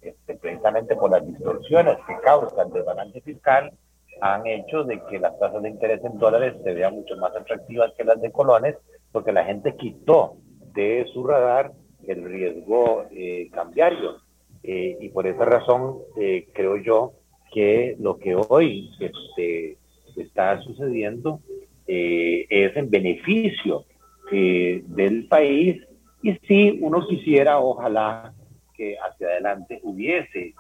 [0.03, 3.73] este, precisamente por las distorsiones que causan el balance fiscal,
[4.21, 7.93] han hecho de que las tasas de interés en dólares se vean mucho más atractivas
[7.97, 8.77] que las de colones,
[9.13, 10.37] porque la gente quitó
[10.75, 11.73] de su radar
[12.07, 14.19] el riesgo eh, cambiario.
[14.63, 17.13] Eh, y por esa razón eh, creo yo
[17.53, 19.77] que lo que hoy este,
[20.23, 21.41] está sucediendo
[21.87, 23.85] es en beneficio
[24.31, 25.83] del país
[26.23, 28.33] y si uno quisiera, ojalá
[28.75, 30.55] que hacia adelante hubiese,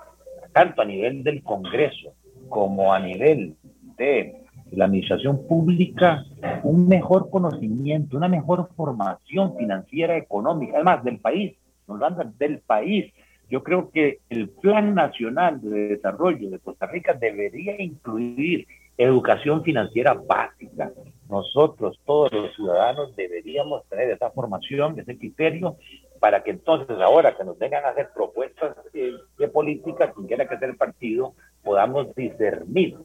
[0.52, 2.14] tanto a nivel del Congreso
[2.48, 3.56] como a nivel
[3.98, 4.36] de
[4.70, 6.24] la administración pública,
[6.62, 11.56] un mejor conocimiento, una mejor formación financiera, económica, además del país,
[11.88, 12.00] nos
[12.38, 13.12] del país.
[13.48, 18.66] Yo creo que el Plan Nacional de Desarrollo de Costa Rica debería incluir
[18.98, 20.90] educación financiera básica.
[21.28, 25.76] Nosotros, todos los ciudadanos, deberíamos tener esa formación, ese criterio,
[26.20, 30.48] para que entonces ahora que nos vengan a hacer propuestas eh, de política, quien quiera
[30.48, 32.96] que sea el partido, podamos discernir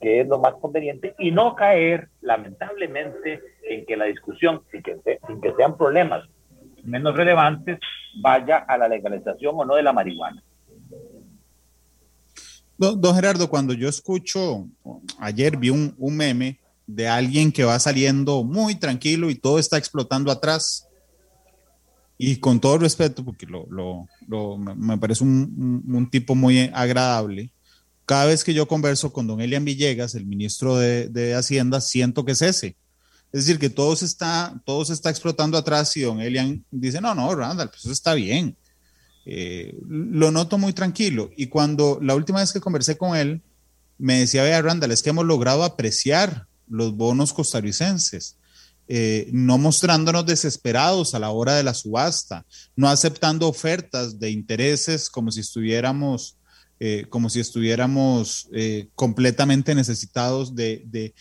[0.00, 4.98] qué es lo más conveniente y no caer, lamentablemente, en que la discusión, sin que,
[5.26, 6.28] sin que sean problemas
[6.84, 7.78] menos relevantes,
[8.22, 10.42] vaya a la legalización o no de la marihuana.
[12.78, 14.68] Don, Gerardo, cuando yo escucho,
[15.18, 19.76] ayer vi un, un, meme de alguien que va saliendo muy tranquilo y todo está
[19.76, 20.86] explotando atrás.
[22.16, 27.50] Y con todo respeto, porque lo, lo, me parece un, un, tipo muy agradable,
[28.06, 32.24] cada vez que yo converso con don Elian Villegas, el ministro de, de Hacienda, siento
[32.24, 32.76] que es ese.
[33.32, 37.14] Es decir, que todo se está, todo está explotando atrás y don Elian dice, no,
[37.14, 38.56] no, Randall, pues eso está bien.
[39.30, 41.30] Eh, lo noto muy tranquilo.
[41.36, 43.42] Y cuando la última vez que conversé con él,
[43.98, 48.36] me decía, vea, Randall, es que hemos logrado apreciar los bonos costarricenses.
[48.88, 55.10] Eh, no mostrándonos desesperados a la hora de la subasta, no aceptando ofertas de intereses
[55.10, 56.38] como si estuviéramos,
[56.80, 58.48] eh, como si estuviéramos
[58.94, 61.12] completamente necesitados de,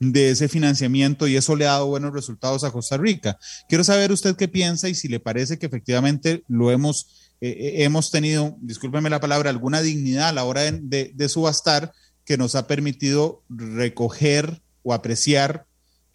[0.00, 3.38] de, ese financiamiento y eso le ha dado buenos resultados a Costa Rica.
[3.68, 8.56] Quiero saber usted qué piensa y si le parece que efectivamente lo hemos, hemos tenido,
[8.60, 11.92] discúlpeme la palabra, alguna dignidad a la hora de, de subastar
[12.24, 15.64] que nos ha permitido recoger o apreciar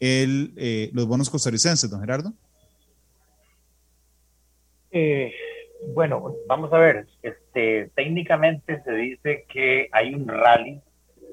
[0.00, 2.32] el, eh, los bonos costarricenses, don Gerardo?
[4.90, 5.32] Eh,
[5.94, 10.80] bueno, vamos a ver, este, técnicamente se dice que hay un rally,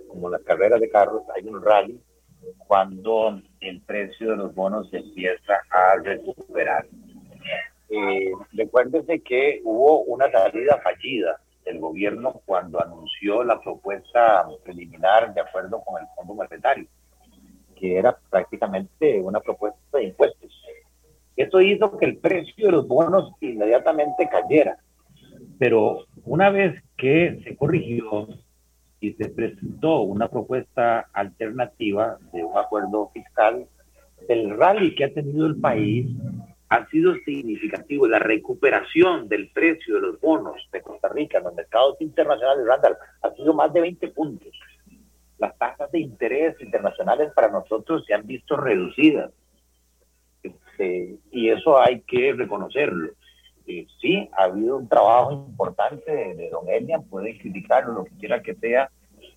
[0.07, 1.99] como las carreras de carros, hay un rally
[2.57, 6.85] cuando el precio de los bonos empieza a recuperar.
[7.89, 15.41] Eh, recuérdese que hubo una salida fallida del gobierno cuando anunció la propuesta preliminar de
[15.41, 16.87] acuerdo con el Fondo Monetario
[17.81, 20.51] que era prácticamente una propuesta de impuestos.
[21.35, 24.77] Eso hizo que el precio de los bonos inmediatamente cayera.
[25.57, 28.27] Pero una vez que se corrigió
[29.01, 33.67] y se presentó una propuesta alternativa de un acuerdo fiscal,
[34.29, 36.07] el rally que ha tenido el país
[36.69, 38.07] ha sido significativo.
[38.07, 42.95] La recuperación del precio de los bonos de Costa Rica en los mercados internacionales, Randall,
[43.23, 44.53] ha sido más de 20 puntos
[45.41, 49.31] las tasas de interés internacionales para nosotros se han visto reducidas.
[50.43, 53.13] Este, y eso hay que reconocerlo.
[53.67, 58.41] Eh, sí, ha habido un trabajo importante de, don Elian, pueden criticarlo, lo que quiera
[58.41, 58.89] que sea,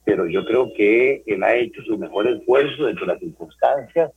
[0.05, 4.13] pero yo creo que él ha hecho su mejor esfuerzo dentro de las circunstancias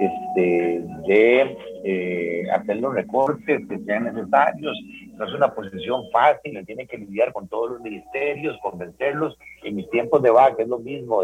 [0.00, 4.76] este, de eh, hacer los recortes que sean necesarios.
[5.14, 9.36] No es una posición fácil, él tiene que lidiar con todos los ministerios, convencerlos.
[9.62, 11.22] En mis tiempos de vaca es lo mismo,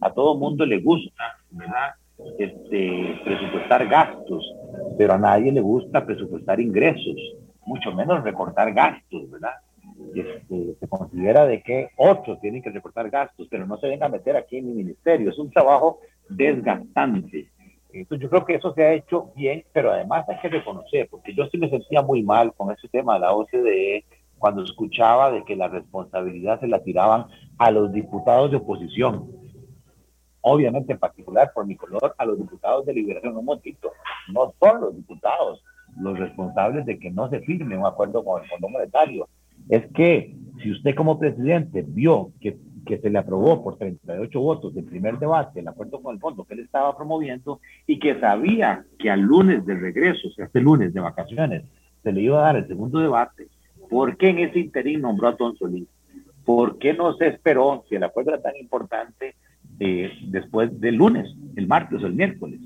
[0.00, 1.94] a todo mundo le gusta, ¿verdad?
[2.38, 4.44] Este, presupuestar gastos,
[4.98, 7.16] pero a nadie le gusta presupuestar ingresos,
[7.66, 9.54] mucho menos recortar gastos, ¿verdad?
[10.14, 14.10] Este, se considera de que otros tienen que recortar gastos, pero no se venga a
[14.10, 15.30] meter aquí en mi ministerio.
[15.30, 17.50] Es un trabajo desgastante.
[17.92, 21.34] Entonces yo creo que eso se ha hecho bien, pero además hay que reconocer, porque
[21.34, 24.04] yo sí me sentía muy mal con ese tema de la OCDE
[24.38, 27.26] cuando escuchaba de que la responsabilidad se la tiraban
[27.58, 29.30] a los diputados de oposición.
[30.40, 33.36] Obviamente, en particular por mi color, a los diputados de liberación.
[33.36, 33.92] Un momentito,
[34.32, 35.62] no son los diputados
[36.00, 39.28] los responsables de que no se firme un acuerdo con el Fondo Monetario
[39.68, 44.76] es que si usted como presidente vio que, que, se le aprobó por 38 votos
[44.76, 48.84] el primer debate, el acuerdo con el fondo que él estaba promoviendo, y que sabía
[48.98, 51.64] que al lunes de regreso, o sea, este lunes de vacaciones,
[52.02, 53.48] se le iba a dar el segundo debate,
[53.88, 55.88] ¿por qué en ese interín nombró a Ton Solís?
[56.44, 59.36] ¿Por qué no se esperó, si el acuerdo era tan importante,
[59.78, 62.60] eh, después del lunes, el martes o el miércoles?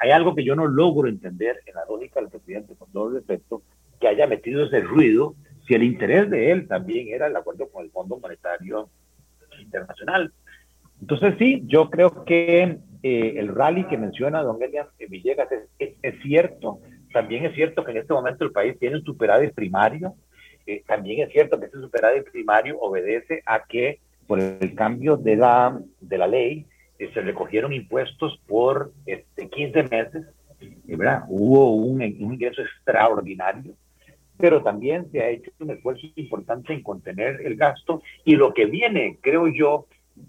[0.00, 3.62] Hay algo que yo no logro entender en la lógica del presidente, con todo respeto,
[4.00, 5.34] que haya metido ese ruido
[5.66, 8.88] si el interés de él también era el acuerdo con el Fondo Monetario
[9.60, 10.32] Internacional.
[11.00, 16.80] Entonces sí, yo creo que eh, el rally que menciona don Elian Villegas es, cierto.
[17.12, 20.14] También es cierto que en este momento el país tiene un superávit primario.
[20.66, 25.36] Eh, también es cierto que ese superávit primario obedece a que por el cambio de
[25.36, 26.66] la, de la ley
[26.98, 30.26] se recogieron impuestos por este, 15 meses.
[30.84, 31.24] ¿verdad?
[31.28, 33.74] Hubo un, un ingreso extraordinario
[34.38, 38.66] pero también se ha hecho un esfuerzo importante en contener el gasto y lo que
[38.66, 39.86] viene, creo yo,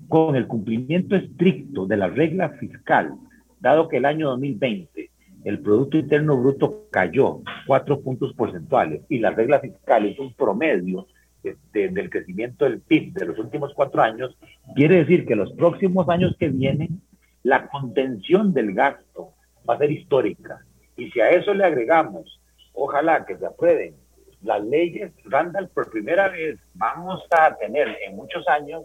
[0.08, 3.16] con el cumplimiento estricto de la regla fiscal,
[3.60, 5.10] dado que el año 2020
[5.44, 11.08] el Producto Interno Bruto cayó cuatro puntos porcentuales y la regla fiscal es un promedio
[11.50, 14.38] este, del crecimiento del PIB de los últimos cuatro años,
[14.76, 17.02] quiere decir que los próximos años que vienen,
[17.44, 19.34] la contención del gasto
[19.68, 20.66] va a ser histórica.
[20.96, 22.42] Y si a eso le agregamos
[22.74, 23.96] ojalá que se aprueben
[24.44, 28.84] las leyes, Randall, por primera vez vamos a tener en muchos años,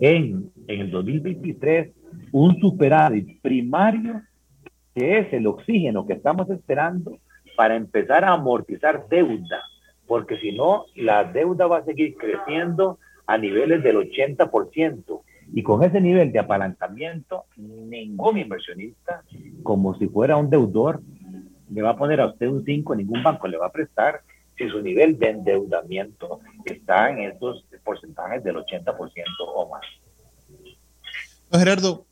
[0.00, 1.92] en, en el 2023,
[2.32, 4.22] un superávit primario
[4.94, 7.18] que es el oxígeno que estamos esperando
[7.56, 9.62] para empezar a amortizar deuda,
[10.08, 15.20] porque si no, la deuda va a seguir creciendo a niveles del 80%.
[15.54, 19.22] Y con ese nivel de apalancamiento, ningún inversionista,
[19.62, 21.00] como si fuera un deudor,
[21.70, 24.22] le va a poner a usted un 5, ningún banco le va a prestar
[24.56, 28.96] si su nivel de endeudamiento está en estos porcentajes del 80%
[29.40, 29.82] o más.
[31.52, 32.06] Gerardo,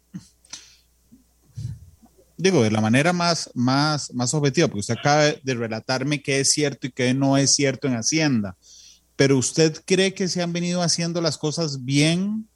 [2.36, 6.52] digo, de la manera más, más, más objetiva, porque usted acaba de relatarme qué es
[6.52, 8.56] cierto y qué no es cierto en Hacienda,
[9.16, 12.46] pero usted cree que se han venido haciendo las cosas bien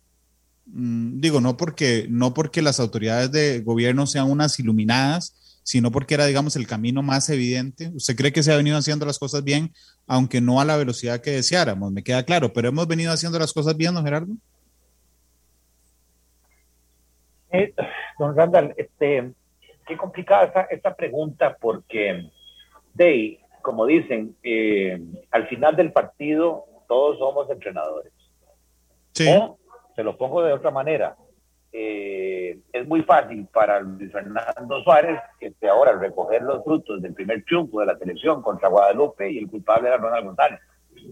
[0.72, 6.14] Mm, digo, no porque, no porque las autoridades de gobierno sean unas iluminadas, sino porque
[6.14, 7.90] era, digamos, el camino más evidente.
[7.94, 9.72] ¿Usted cree que se ha venido haciendo las cosas bien,
[10.06, 11.92] aunque no a la velocidad que deseáramos?
[11.92, 14.32] Me queda claro, pero hemos venido haciendo las cosas bien, ¿no, Gerardo?
[17.52, 17.74] Eh,
[18.18, 19.32] don Randall, este,
[19.86, 22.30] qué complicada esta, pregunta porque,
[22.94, 25.00] de, como dicen, eh,
[25.30, 28.12] al final del partido todos somos entrenadores.
[29.12, 29.28] Sí
[30.00, 31.14] se lo pongo de otra manera.
[31.72, 37.44] Eh, es muy fácil para Luis Fernando Suárez, que ahora recoger los frutos del primer
[37.44, 40.60] triunfo de la selección contra Guadalupe y el culpable era Ronald González.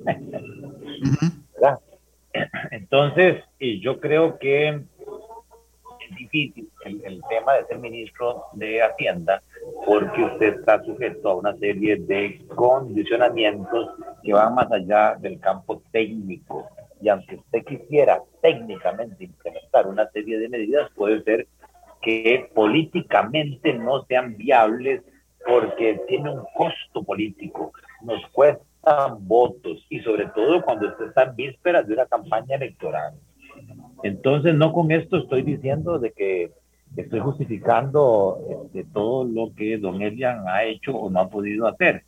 [2.71, 4.85] Entonces, yo creo que
[6.09, 9.43] es difícil el, el, tema de ser ministro de Hacienda
[9.87, 13.91] porque usted está sujeto a una serie de condicionamientos
[14.23, 16.69] que van más allá del campo técnico
[17.01, 21.47] y aunque usted quisiera técnicamente implementar una serie de medidas, puede ser
[22.03, 25.03] que políticamente no sean viables
[25.47, 31.37] porque tiene un costo político, nos cuestan votos y sobre todo cuando usted está en
[31.37, 33.15] vísperas de una campaña electoral.
[34.03, 36.53] Entonces, no con esto estoy diciendo de que
[36.97, 42.05] estoy justificando este, todo lo que don Elian ha hecho o no ha podido hacer.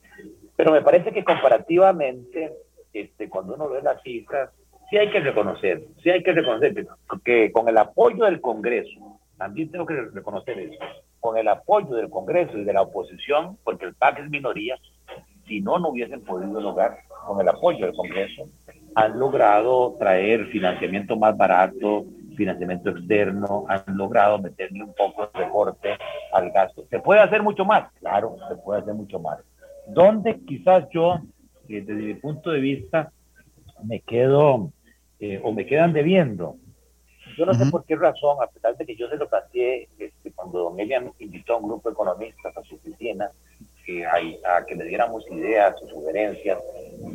[0.57, 2.53] Pero me parece que comparativamente,
[2.93, 4.51] este, cuando uno ve las cifras,
[4.91, 6.87] sí hay que reconocer, sí hay que reconocer
[7.25, 10.85] que, con el apoyo del Congreso, también tengo que reconocer eso,
[11.19, 14.77] con el apoyo del Congreso y de la oposición, porque el PAC es minoría,
[15.47, 18.45] si no, no hubiesen podido lograr, con el apoyo del Congreso,
[18.95, 25.97] han logrado traer financiamiento más barato, financiamiento externo, han logrado meterle un poco de recorte
[26.33, 26.85] al gasto.
[26.89, 27.93] ¿Se puede hacer mucho más?
[28.01, 29.39] Claro, se puede hacer mucho más.
[29.87, 31.21] ¿Dónde quizás yo,
[31.69, 33.13] eh, desde mi punto de vista,
[33.85, 34.73] me quedo
[35.21, 36.57] eh, o me quedan debiendo.
[37.37, 40.33] Yo no sé por qué razón, a pesar de que yo se lo planteé este,
[40.33, 43.31] cuando don Elian invitó a un grupo de economistas a su oficina
[43.85, 46.59] que a, que le diéramos ideas o sugerencias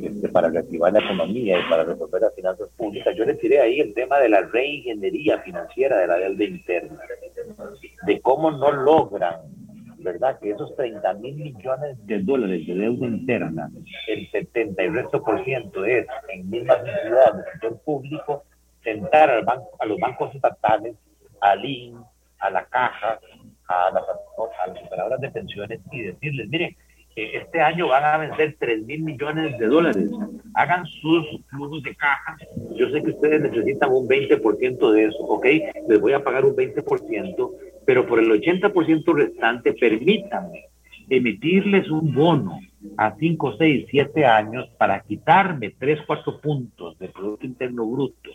[0.02, 3.16] este, para reactivar la economía y para resolver las finanzas públicas.
[3.16, 7.00] Yo le tiré ahí el tema de la reingeniería financiera de la deuda interna,
[8.06, 9.36] de cómo no logran
[10.06, 10.40] ¿verdad?
[10.40, 13.72] Que esos 30 mil millones de dólares de deuda interna,
[14.08, 18.44] el 70 y resto por ciento es en mismas entidades del sector público,
[18.84, 20.96] sentar al banco, a los bancos estatales,
[21.42, 21.98] al IN,
[22.38, 23.20] a la caja,
[23.68, 26.78] a las, a las operadoras de pensiones y decirles, miren,
[27.16, 30.10] este año van a vencer 3 mil millones de dólares.
[30.54, 32.38] Hagan sus flujos de caja.
[32.76, 35.46] Yo sé que ustedes necesitan un 20% de eso, ¿ok?
[35.88, 37.52] Les voy a pagar un 20%,
[37.86, 40.66] pero por el 80% restante, permítanme
[41.10, 42.60] emitirles un bono
[42.98, 48.32] a 5, 6, 7 años para quitarme 3, 4 puntos de Producto Interno Bruto,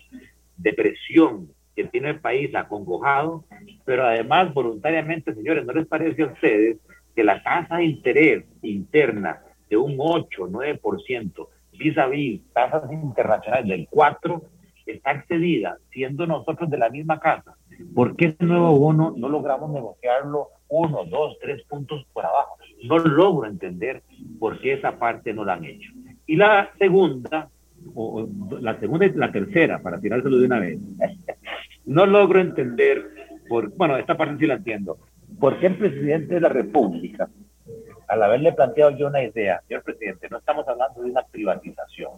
[0.57, 3.45] de presión que tiene el país acongojado,
[3.85, 6.77] pero además voluntariamente, señores, ¿no les parece a ustedes
[7.15, 13.67] que la tasa de interés interna de un 8, 9% vis a vis tasas internacionales
[13.67, 14.41] del 4
[14.85, 17.55] está excedida, siendo nosotros de la misma casa?
[17.93, 22.57] ¿Por qué ese nuevo bono no logramos negociarlo uno, dos, tres puntos por abajo?
[22.83, 24.03] No logro entender
[24.39, 25.91] por qué esa parte no la han hecho.
[26.27, 27.49] Y la segunda,
[27.95, 28.27] o
[28.59, 30.79] la segunda y la tercera, para tirárselo de una vez,
[31.85, 33.05] no logro entender,
[33.49, 34.99] por, bueno, esta parte sí la entiendo,
[35.39, 37.29] ¿por qué el presidente de la República,
[38.07, 42.11] al haberle planteado yo una idea, señor presidente, no estamos hablando de una privatización,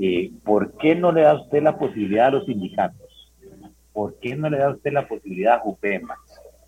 [0.00, 3.32] eh, ¿por qué no le da usted la posibilidad a los sindicatos?
[3.92, 6.14] ¿Por qué no le da usted la posibilidad a JUPEMA?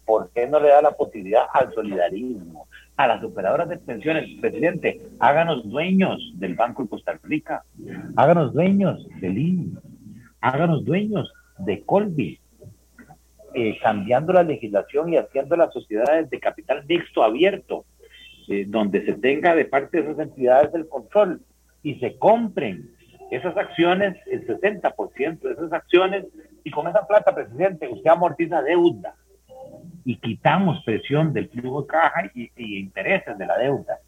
[0.05, 4.29] ¿Por qué no le da la posibilidad al solidarismo, a las operadoras de pensiones?
[4.41, 7.65] Presidente, háganos dueños del Banco de Costa Rica,
[8.17, 9.79] háganos dueños del IN,
[10.43, 12.39] háganos dueños de Colby,
[13.55, 17.85] eh, cambiando la legislación y haciendo las sociedades de capital mixto abierto,
[18.49, 21.41] eh, donde se tenga de parte de esas entidades el control
[21.83, 22.91] y se compren
[23.31, 26.27] esas acciones, el 60% de esas acciones
[26.63, 29.15] y con esa plata, presidente, usted amortiza deuda
[30.05, 33.99] y quitamos presión del flujo de caja y, intereses de la deuda.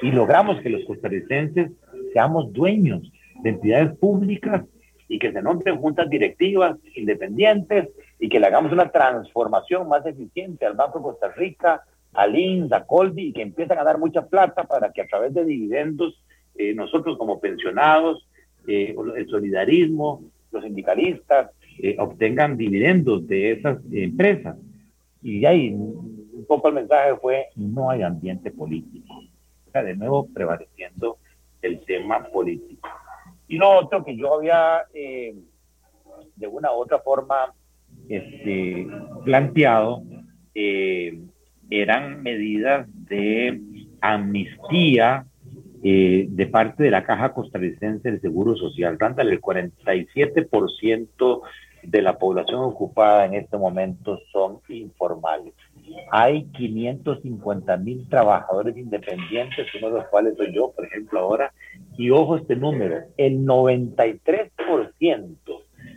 [0.00, 1.70] Y logramos que los costarricenses
[2.12, 3.10] seamos dueños
[3.42, 4.64] de entidades públicas
[5.08, 7.88] y que se nombren juntas directivas independientes
[8.22, 12.70] y que le hagamos una transformación más eficiente al Banco de Costa Rica, al INS,
[12.70, 16.22] a Colby, y que empiezan a dar mucha plata para que a través de dividendos
[16.54, 18.28] eh, nosotros como pensionados,
[18.68, 21.50] eh, el solidarismo, los sindicalistas,
[21.82, 24.56] eh, obtengan dividendos de esas empresas.
[25.20, 29.14] Y ahí un poco el mensaje fue, no hay ambiente político.
[29.66, 31.18] O sea, de nuevo prevaleciendo
[31.60, 32.88] el tema político.
[33.48, 35.34] Y lo otro que yo había, eh,
[36.36, 37.52] de una u otra forma,
[38.08, 38.86] este,
[39.24, 40.02] planteado,
[40.54, 41.18] eh,
[41.70, 43.60] eran medidas de
[44.00, 45.26] amnistía
[45.82, 48.98] eh, de parte de la Caja Costarricense del Seguro Social.
[48.98, 51.40] Rándale, el 47%
[51.82, 55.54] de la población ocupada en este momento son informales.
[56.10, 61.52] Hay 550 mil trabajadores independientes, uno de los cuales soy yo, por ejemplo, ahora.
[61.98, 65.36] Y ojo este número, el 93%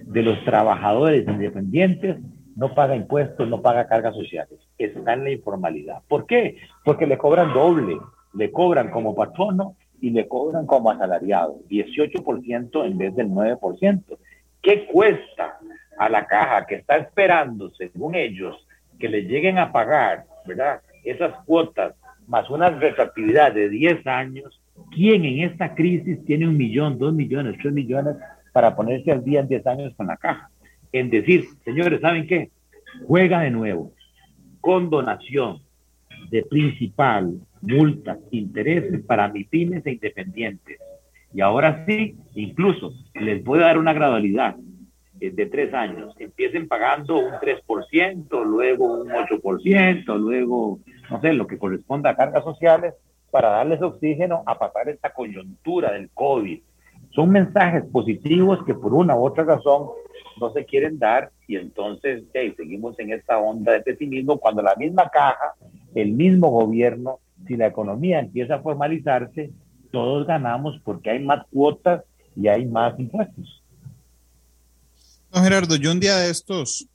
[0.05, 2.17] de los trabajadores independientes
[2.55, 4.59] no paga impuestos, no paga cargas sociales.
[4.77, 6.01] Está en la informalidad.
[6.07, 6.57] ¿Por qué?
[6.83, 7.97] Porque le cobran doble.
[8.33, 11.57] Le cobran como patrono y le cobran como asalariado.
[11.69, 14.17] 18% en vez del 9%.
[14.61, 15.57] ¿Qué cuesta
[15.97, 18.55] a la caja que está esperando, según ellos,
[18.99, 20.81] que le lleguen a pagar, ¿verdad?
[21.03, 21.93] Esas cuotas
[22.27, 27.57] más una retroactividad de 10 años, ¿quién en esta crisis tiene un millón, dos millones,
[27.61, 28.15] tres millones
[28.55, 30.49] para ponerse al día en 10 años con la caja?
[30.93, 32.51] En decir, señores, ¿saben qué?
[33.05, 33.91] Juega de nuevo,
[34.61, 35.59] con donación
[36.31, 40.79] de principal, multas, intereses para pymes e independientes.
[41.33, 44.55] Y ahora sí, incluso les voy a dar una gradualidad
[45.19, 50.79] eh, de tres años empiecen pagando un 3%, luego un 8%, luego,
[51.09, 52.93] no sé, lo que corresponda a cargas sociales
[53.31, 56.61] para darles oxígeno a pasar esta coyuntura del COVID.
[57.15, 59.87] Son mensajes positivos que por una u otra razón
[60.39, 65.09] no se quieren dar y entonces seguimos en esta onda de pesimismo cuando la misma
[65.09, 65.53] caja,
[65.93, 69.51] el mismo gobierno, si la economía empieza a formalizarse,
[69.91, 72.03] todos ganamos porque hay más cuotas
[72.35, 73.63] y hay más impuestos.
[75.33, 76.87] Gerardo, yo un día de estos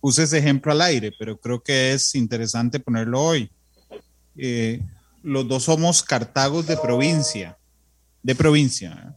[0.00, 3.50] puse ese ejemplo al aire, pero creo que es interesante ponerlo hoy.
[4.36, 4.80] Eh,
[5.22, 7.56] los dos somos cartagos de provincia,
[8.26, 9.16] de provincia.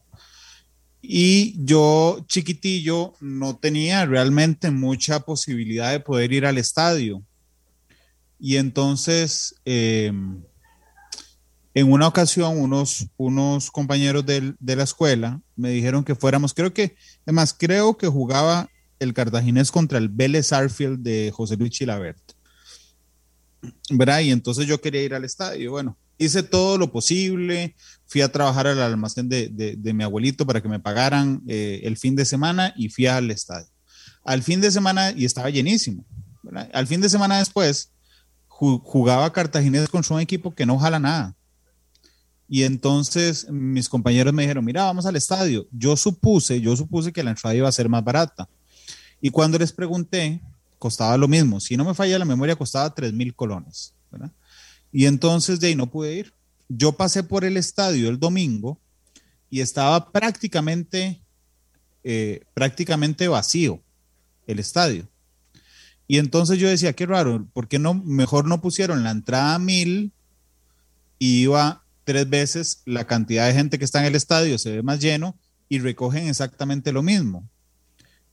[1.02, 7.24] Y yo, chiquitillo, no tenía realmente mucha posibilidad de poder ir al estadio.
[8.40, 10.14] Y entonces, eh,
[11.74, 16.72] en una ocasión, unos, unos compañeros de, de, la escuela me dijeron que fuéramos, creo
[16.72, 16.96] que,
[17.26, 22.22] además, creo que jugaba el cartaginés contra el Vélez Arfield de José Luis Chilabert.
[23.90, 24.20] ¿Verdad?
[24.20, 25.72] Y entonces yo quería ir al estadio.
[25.72, 30.62] Bueno, hice todo lo posible, fui a trabajar al almacén de, de, mi abuelito para
[30.62, 33.70] que me pagaran eh, el fin de semana y fui al estadio.
[34.24, 36.06] Al fin de semana, y estaba llenísimo.
[36.74, 37.92] Al fin de semana después,
[38.48, 41.36] jugaba Cartaginés contra un equipo que no jala nada
[42.50, 45.68] y entonces mis compañeros me dijeron, mira, vamos al estadio.
[45.72, 48.50] Yo supuse, yo supuse que la entrada iba a ser más barata.
[49.22, 50.42] Y cuando les pregunté,
[50.80, 51.60] costaba lo mismo.
[51.60, 53.94] Si no me falla la memoria, costaba 3 mil colones.
[54.10, 54.32] ¿verdad?
[54.92, 56.34] Y entonces de ahí no pude ir.
[56.68, 58.80] Yo pasé por el estadio el domingo
[59.50, 61.22] y estaba prácticamente,
[62.04, 63.82] eh, prácticamente vacío
[64.48, 65.08] el estadio.
[66.08, 69.60] Y entonces yo decía, qué raro, ¿por qué no, mejor no pusieron la entrada a
[69.60, 70.12] mil
[71.20, 74.82] y iba tres veces la cantidad de gente que está en el estadio se ve
[74.82, 75.38] más lleno
[75.68, 77.48] y recogen exactamente lo mismo.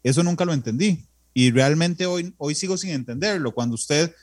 [0.02, 1.04] Eso nunca lo entendí
[1.34, 3.52] y realmente hoy, hoy sigo sin entenderlo.
[3.52, 4.14] Cuando usted,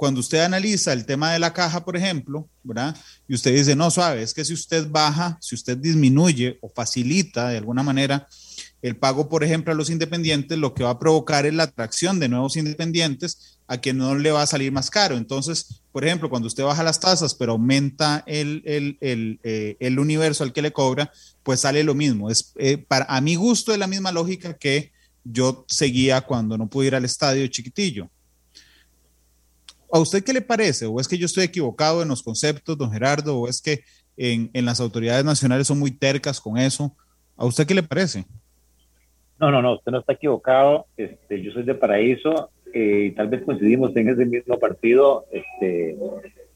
[0.00, 2.96] cuando usted analiza el tema de la caja, por ejemplo, ¿verdad?
[3.28, 7.50] Y usted dice, no, suave, es que si usted baja, si usted disminuye o facilita
[7.50, 8.26] de alguna manera
[8.80, 12.18] el pago, por ejemplo, a los independientes, lo que va a provocar es la atracción
[12.18, 15.18] de nuevos independientes a quien no le va a salir más caro.
[15.18, 19.98] Entonces, por ejemplo, cuando usted baja las tasas, pero aumenta el, el, el, eh, el
[19.98, 22.30] universo al que le cobra, pues sale lo mismo.
[22.30, 24.92] Es, eh, para, a mi gusto es la misma lógica que
[25.24, 28.08] yo seguía cuando no pude ir al estadio chiquitillo.
[29.92, 30.86] ¿A usted qué le parece?
[30.86, 33.38] ¿O es que yo estoy equivocado en los conceptos, don Gerardo?
[33.38, 33.80] ¿O es que
[34.16, 36.94] en, en las autoridades nacionales son muy tercas con eso?
[37.36, 38.24] ¿A usted qué le parece?
[39.38, 40.86] No, no, no, usted no está equivocado.
[40.96, 45.24] Este, yo soy de Paraíso eh, y tal vez coincidimos en ese mismo partido.
[45.32, 45.96] Este,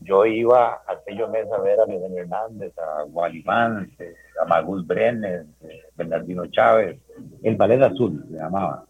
[0.01, 4.87] yo iba a Sello Mesa a ver a Miguel Hernández, a Gualimán, este, a Magus
[4.87, 6.99] Brenes, eh, Bernardino Chávez,
[7.43, 8.85] el Ballet Azul se llamaba.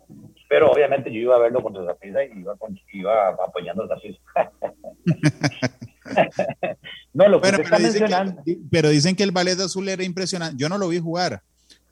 [0.48, 4.20] Pero obviamente yo iba a verlo contra Zapisa y iba, con, iba apoyando a Zapisa.
[7.14, 10.56] no, lo que pero, pero, dicen que, pero dicen que el Ballet Azul era impresionante.
[10.58, 11.42] Yo no lo vi jugar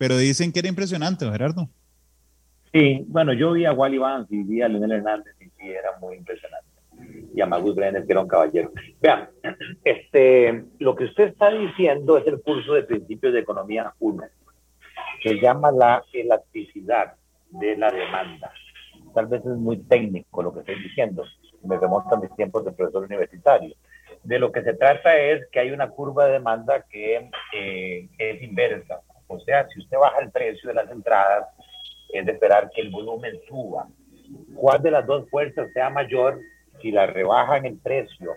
[0.02, 1.68] pero dicen que era impresionante, Gerardo.
[2.72, 5.96] Sí, bueno, yo vi a Wally Vance y vi a Leonel Hernández y sí, era
[6.00, 6.66] muy impresionante.
[7.32, 8.72] Y a Magus Brenner, que era un caballero.
[9.00, 9.28] Vean,
[9.84, 14.24] este, lo que usted está diciendo es el curso de principios de economía 1,
[15.22, 17.14] que llama la elasticidad
[17.52, 18.52] de la demanda.
[19.14, 21.24] Tal vez es muy técnico lo que estoy diciendo,
[21.64, 23.74] me remonta a mis tiempos de profesor universitario.
[24.22, 28.42] De lo que se trata es que hay una curva de demanda que eh, es
[28.42, 29.00] inversa.
[29.26, 31.48] O sea, si usted baja el precio de las entradas,
[32.12, 33.88] es de esperar que el volumen suba.
[34.54, 36.38] ¿Cuál de las dos fuerzas sea mayor
[36.80, 38.32] si la rebaja en el precio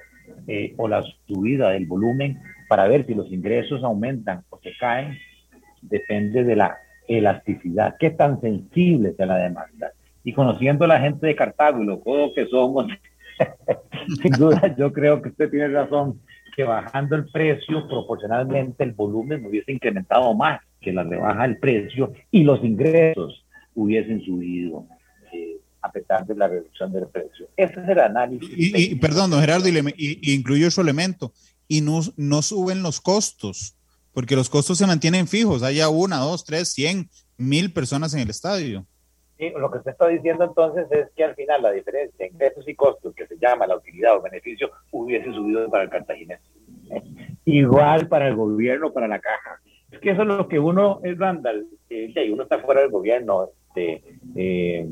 [0.47, 5.17] eh, o la subida del volumen para ver si los ingresos aumentan o se caen?
[5.81, 9.91] Depende de la elasticidad, qué tan sensible sea la demanda.
[10.23, 12.87] Y conociendo a la gente de Cartago y lo codos que somos,
[14.21, 16.19] sin duda yo creo que usted tiene razón,
[16.55, 22.13] que bajando el precio proporcionalmente el volumen hubiese incrementado más que la rebaja del precio
[22.31, 24.85] y los ingresos hubiesen subido
[25.33, 27.47] eh, a pesar de la reducción del precio.
[27.57, 28.49] Ese es el análisis.
[28.55, 31.33] Y, perdón, don Gerardo, y, y, incluyo su elemento,
[31.67, 33.75] y no, no suben los costos,
[34.15, 38.29] porque los costos se mantienen fijos, haya una, dos, tres, cien, mil personas en el
[38.29, 38.85] estadio.
[39.37, 42.65] Sí, lo que usted está diciendo entonces es que al final la diferencia en ingresos
[42.65, 46.39] y costos, que se llama la utilidad o beneficio, hubiese subido para el cartaginés.
[47.43, 49.59] Igual para el gobierno, para la caja.
[49.91, 53.49] Es que eso es lo que uno es Randall, eh, uno está fuera del gobierno,
[53.67, 54.01] este,
[54.37, 54.87] eh,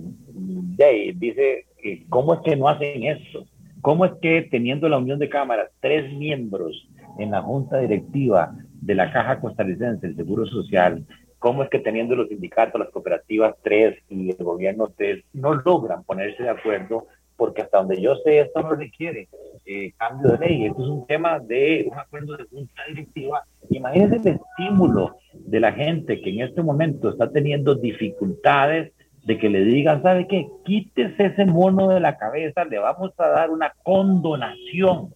[1.16, 1.66] dice,
[2.10, 3.46] ¿cómo es que no hacen eso?
[3.82, 8.54] ¿Cómo es que teniendo la unión de cámaras, tres miembros en la junta directiva
[8.86, 11.06] de la Caja Costarricense del Seguro Social,
[11.40, 16.04] cómo es que teniendo los sindicatos, las cooperativas tres y el gobierno tres no logran
[16.04, 17.08] ponerse de acuerdo?
[17.36, 19.28] Porque hasta donde yo sé, esto no requiere
[19.66, 20.66] eh, cambio de ley.
[20.66, 23.44] Esto es un tema de un acuerdo de junta directiva.
[23.70, 28.92] Imagínense el estímulo de la gente que en este momento está teniendo dificultades
[29.26, 30.48] de que le digan, ¿sabe qué?
[30.66, 35.14] Quítese ese mono de la cabeza, le vamos a dar una condonación,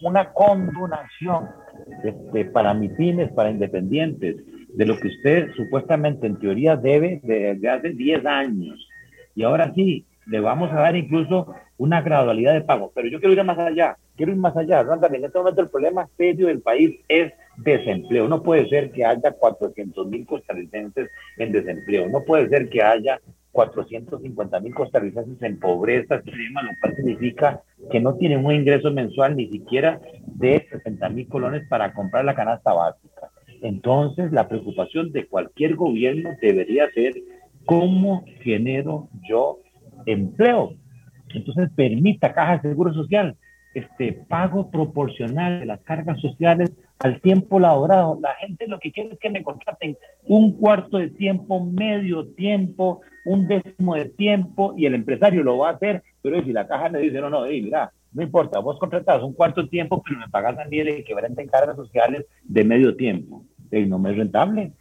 [0.00, 1.48] una condonación
[2.04, 4.36] este, para mitines, para independientes,
[4.74, 8.88] de lo que usted supuestamente en teoría debe desde hace 10 años.
[9.34, 12.92] Y ahora sí, le vamos a dar incluso una gradualidad de pago.
[12.94, 14.80] Pero yo quiero ir más allá, quiero ir más allá.
[14.80, 18.28] en este momento el problema serio del país es desempleo.
[18.28, 22.08] No puede ser que haya 400 mil costarricenses en desempleo.
[22.08, 23.20] No puede ser que haya
[23.52, 29.36] 450 mil costarricenses en pobreza extrema, lo cual significa que no tienen un ingreso mensual
[29.36, 33.30] ni siquiera de 60 mil colones para comprar la canasta básica.
[33.62, 37.14] Entonces, la preocupación de cualquier gobierno debería ser
[37.66, 39.58] cómo genero yo
[40.06, 40.74] empleo.
[41.34, 43.36] Entonces, permita Caja de Seguro Social
[43.74, 48.18] este pago proporcional de las cargas sociales al tiempo laborado.
[48.20, 53.00] La gente lo que quiere es que me contraten un cuarto de tiempo, medio tiempo,
[53.24, 56.88] un décimo de tiempo, y el empresario lo va a hacer, pero si la caja
[56.88, 60.28] le dice, no, no, mira, no importa, vos contratás un cuarto de tiempo, pero me
[60.28, 63.44] pagas también el equivalente en cargas sociales de medio tiempo.
[63.72, 64.72] Y no me es rentable.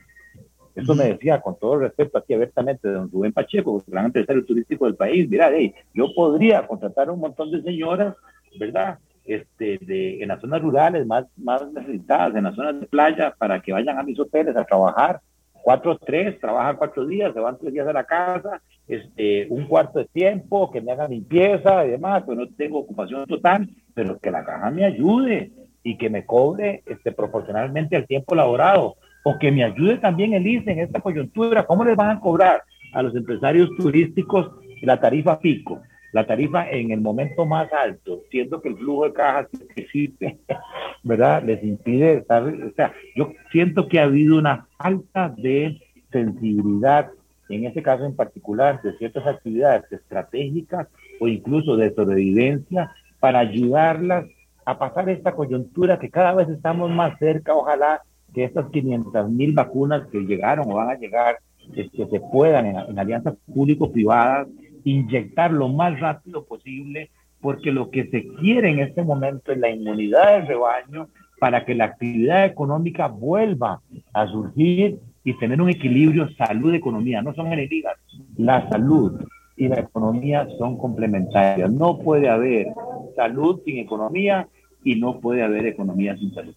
[0.75, 4.95] Eso me decía con todo respeto aquí abiertamente don Rubén Pacheco, gran empresario turístico del
[4.95, 5.29] país.
[5.29, 5.51] Mira,
[5.93, 8.15] yo podría contratar un montón de señoras,
[8.57, 8.97] ¿verdad?
[9.25, 13.61] Este, de, en las zonas rurales más, más necesitadas, en las zonas de playa, para
[13.61, 15.19] que vayan a mis hoteles a trabajar.
[15.61, 19.99] Cuatro, tres, trabajan cuatro días, se van tres días a la casa, este, un cuarto
[19.99, 24.31] de tiempo, que me hagan limpieza y demás, pues no tengo ocupación total, pero que
[24.31, 25.51] la caja me ayude
[25.83, 30.47] y que me cobre este, proporcionalmente al tiempo laborado, o que me ayude también el
[30.47, 31.65] ICE en esta coyuntura.
[31.65, 32.63] ¿Cómo les van a cobrar
[32.93, 34.49] a los empresarios turísticos
[34.81, 35.81] la tarifa pico?
[36.11, 40.39] La tarifa en el momento más alto, siendo que el flujo de cajas que existe,
[41.03, 41.43] ¿verdad?
[41.43, 45.79] Les impide estar, o sea, yo siento que ha habido una falta de
[46.11, 47.09] sensibilidad,
[47.49, 50.87] en este caso en particular, de ciertas actividades estratégicas
[51.19, 54.25] o incluso de sobrevivencia para ayudarlas
[54.65, 58.01] a pasar esta coyuntura que cada vez estamos más cerca, ojalá
[58.33, 61.37] que estas 500 mil vacunas que llegaron o van a llegar,
[61.73, 64.47] que este, se puedan en, en alianzas público-privadas
[64.83, 67.09] inyectar lo más rápido posible,
[67.41, 71.09] porque lo que se quiere en este momento es la inmunidad del rebaño
[71.39, 73.81] para que la actividad económica vuelva
[74.13, 77.21] a surgir y tener un equilibrio salud-economía.
[77.21, 77.95] No son enemigas.
[78.37, 79.21] La salud
[79.55, 81.71] y la economía son complementarias.
[81.71, 82.67] No puede haber
[83.15, 84.47] salud sin economía
[84.83, 86.55] y no puede haber economía sin salud.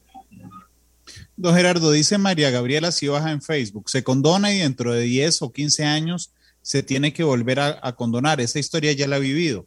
[1.36, 5.52] Don Gerardo, dice María Gabriela baja en Facebook, se condona y dentro de 10 o
[5.52, 6.32] 15 años
[6.62, 8.40] se tiene que volver a, condonar.
[8.40, 9.66] Esa historia ya la he vivido.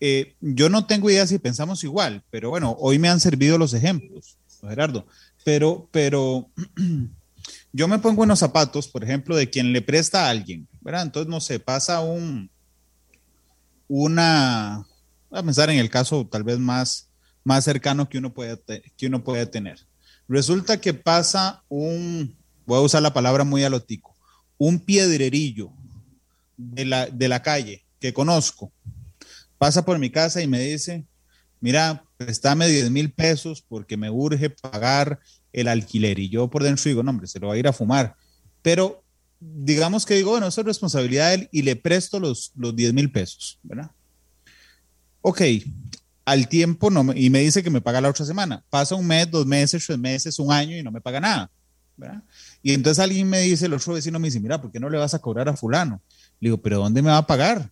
[0.00, 3.72] Eh, yo no tengo idea si pensamos igual, pero bueno, hoy me han servido los
[3.72, 5.06] ejemplos, Gerardo.
[5.44, 6.48] Pero, pero
[7.72, 11.02] yo me pongo en los zapatos, por ejemplo, de quien le presta a alguien, ¿verdad?
[11.02, 12.50] Entonces, no sé, pasa un,
[13.86, 14.84] una,
[15.30, 17.08] voy a pensar en el caso tal vez más,
[17.44, 18.60] más cercano que uno, puede,
[18.96, 19.78] que uno tener.
[20.26, 22.36] Resulta que pasa un,
[22.66, 24.16] voy a usar la palabra muy alotico,
[24.58, 25.72] un piedrerillo
[26.70, 28.72] de la, de la calle que conozco,
[29.58, 31.04] pasa por mi casa y me dice,
[31.60, 35.20] mira, préstame 10 mil pesos porque me urge pagar
[35.52, 36.18] el alquiler.
[36.18, 38.16] Y yo por dentro digo, no, hombre, se lo va a ir a fumar.
[38.62, 39.04] Pero
[39.38, 42.94] digamos que digo, bueno, eso es responsabilidad de él y le presto los, los 10
[42.94, 43.90] mil pesos, ¿verdad?
[45.20, 45.42] Ok,
[46.24, 48.64] al tiempo no y me dice que me paga la otra semana.
[48.70, 51.50] Pasa un mes, dos meses, tres meses, un año y no me paga nada.
[52.62, 54.98] Y entonces alguien me dice, el otro vecino me dice, mira, ¿por qué no le
[54.98, 56.00] vas a cobrar a fulano?
[56.40, 57.70] Le digo, pero ¿dónde me va a pagar?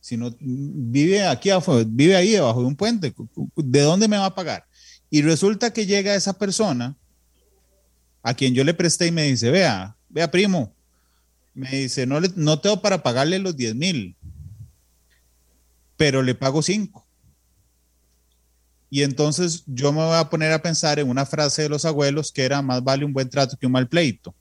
[0.00, 1.50] Si no vive aquí
[1.86, 3.14] vive ahí debajo de un puente,
[3.56, 4.66] ¿de dónde me va a pagar?
[5.10, 6.96] Y resulta que llega esa persona
[8.22, 10.74] a quien yo le presté y me dice, vea, vea primo,
[11.54, 14.16] me dice, no, le, no tengo para pagarle los 10 mil,
[15.96, 17.07] pero le pago 5.
[18.90, 22.32] Y entonces yo me voy a poner a pensar en una frase de los abuelos
[22.32, 24.34] que era más vale un buen trato que un mal pleito.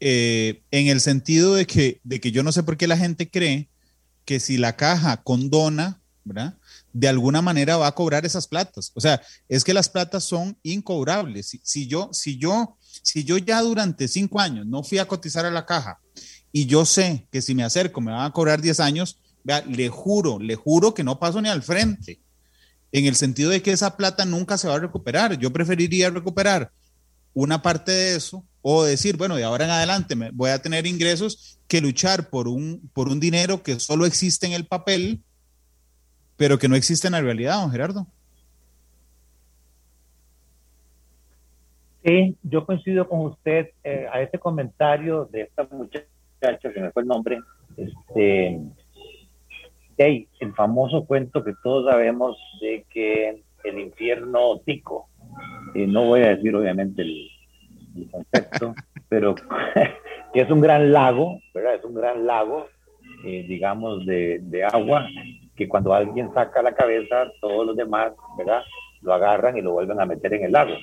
[0.00, 3.30] Eh, en el sentido de que, de que yo no sé por qué la gente
[3.30, 3.68] cree
[4.24, 6.56] que si la caja condona, ¿verdad?
[6.92, 8.92] De alguna manera va a cobrar esas platas.
[8.94, 11.48] O sea, es que las platas son incobrables.
[11.48, 15.46] Si, si yo, si yo, si yo ya durante cinco años no fui a cotizar
[15.46, 16.00] a la caja
[16.52, 19.88] y yo sé que si me acerco me van a cobrar 10 años, vea, le
[19.88, 22.20] juro, le juro que no paso ni al frente
[22.92, 25.38] en el sentido de que esa plata nunca se va a recuperar.
[25.38, 26.70] Yo preferiría recuperar
[27.34, 30.86] una parte de eso o decir, bueno, de ahora en adelante me voy a tener
[30.86, 35.20] ingresos que luchar por un, por un dinero que solo existe en el papel,
[36.36, 38.06] pero que no existe en la realidad, don Gerardo.
[42.04, 46.08] Sí, yo coincido con usted eh, a este comentario de esta muchacha,
[46.72, 47.40] que me fue el nombre,
[47.76, 48.60] este,
[49.98, 55.08] hey, el famoso cuento que todos sabemos de que el infierno tico,
[55.74, 57.28] eh, no voy a decir obviamente el,
[58.12, 58.74] concepto,
[59.08, 59.34] pero
[60.32, 61.74] que es un gran lago, ¿verdad?
[61.74, 62.68] Es un gran lago,
[63.24, 65.08] eh, digamos, de, de, agua,
[65.56, 68.62] que cuando alguien saca la cabeza, todos los demás, ¿verdad?
[69.02, 70.74] Lo agarran y lo vuelven a meter en el lago.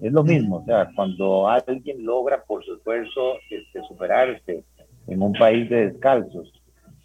[0.00, 4.64] Es lo mismo, o sea, cuando alguien logra por su esfuerzo este, superarse
[5.06, 6.57] en un país de descalzos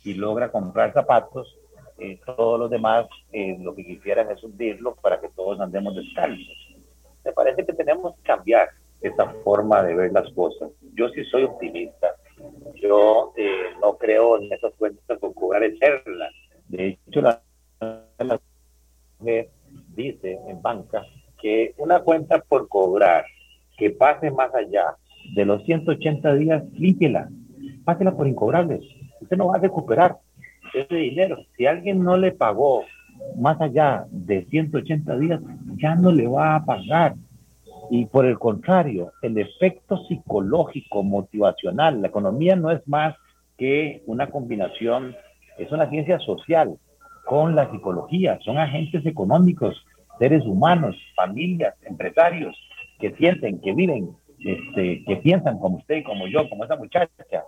[0.03, 1.57] y logra comprar zapatos,
[1.97, 6.75] eh, todos los demás eh, lo que quisieran es hundirlo para que todos andemos descalzos.
[7.23, 8.69] Me parece que tenemos que cambiar
[9.01, 10.69] esa forma de ver las cosas.
[10.93, 12.15] Yo sí soy optimista.
[12.75, 16.29] Yo eh, no creo en esas cuentas con cobrar echarla.
[16.67, 17.41] De hecho, la,
[18.19, 18.39] la
[19.95, 21.05] dice en banca
[21.41, 23.25] que una cuenta por cobrar
[23.77, 24.97] que pase más allá
[25.35, 27.29] de los 180 días, límpiela,
[27.85, 28.83] pásela por incobrables
[29.23, 30.17] usted no va a recuperar
[30.73, 31.37] ese dinero.
[31.57, 32.83] Si alguien no le pagó
[33.37, 35.39] más allá de 180 días,
[35.77, 37.15] ya no le va a pagar.
[37.89, 43.15] Y por el contrario, el efecto psicológico, motivacional, la economía no es más
[43.57, 45.15] que una combinación,
[45.57, 46.77] es una ciencia social
[47.25, 49.85] con la psicología, son agentes económicos,
[50.19, 52.55] seres humanos, familias, empresarios
[52.99, 54.09] que sienten, que viven,
[54.39, 57.43] este, que piensan como usted como yo, como esa muchacha,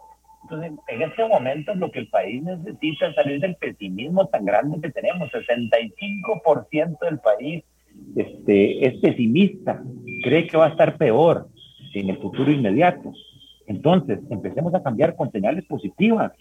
[0.45, 4.79] entonces, en este momento lo que el país necesita es salir del pesimismo tan grande
[4.79, 5.31] que tenemos.
[5.31, 7.63] 65% del país
[8.15, 9.81] este, es pesimista,
[10.23, 11.47] cree que va a estar peor
[11.95, 13.11] en el futuro inmediato.
[13.65, 16.31] Entonces, empecemos a cambiar con señales positivas.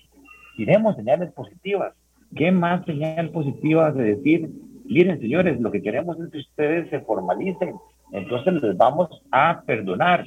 [0.59, 1.95] Tiremos señales positivas.
[2.37, 4.51] ¿Qué más señales positivas de decir,
[4.85, 7.75] miren señores, lo que queremos es que ustedes se formalicen,
[8.13, 10.27] entonces les vamos a perdonar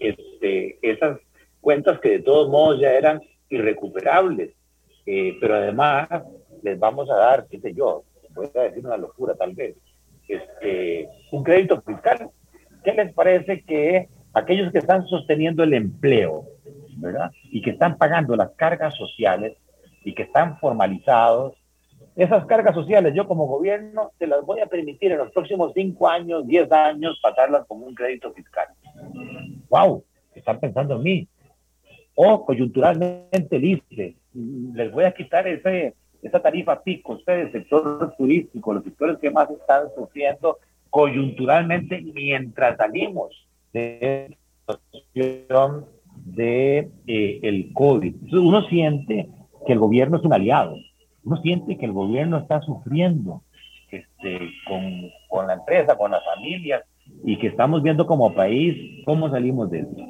[0.00, 1.18] este, esas
[1.64, 4.50] cuentas que de todos modos ya eran irrecuperables,
[5.06, 6.08] eh, pero además
[6.62, 8.04] les vamos a dar, qué sé yo,
[8.34, 9.74] voy a decir una locura tal vez,
[10.28, 12.30] este, un crédito fiscal.
[12.84, 16.44] ¿Qué les parece que aquellos que están sosteniendo el empleo,
[16.98, 17.30] ¿verdad?
[17.44, 19.56] Y que están pagando las cargas sociales
[20.04, 21.54] y que están formalizados,
[22.14, 26.08] esas cargas sociales yo como gobierno te las voy a permitir en los próximos cinco
[26.08, 28.68] años, diez años, pasarlas como un crédito fiscal.
[29.70, 30.04] ¡Wow!
[30.34, 31.28] Están pensando en mí
[32.14, 34.16] o coyunturalmente libre.
[34.32, 39.50] Les voy a quitar ese, esa tarifa pico, ustedes, sector turístico, los sectores que más
[39.50, 40.58] están sufriendo
[40.90, 44.36] coyunturalmente mientras salimos de
[44.66, 45.86] la situación
[46.24, 48.14] de eh, el COVID.
[48.32, 49.28] uno siente
[49.66, 50.76] que el gobierno es un aliado,
[51.24, 53.42] uno siente que el gobierno está sufriendo
[53.90, 54.38] este,
[54.68, 56.82] con, con la empresa, con las familias,
[57.24, 60.06] y que estamos viendo como país cómo salimos de esto.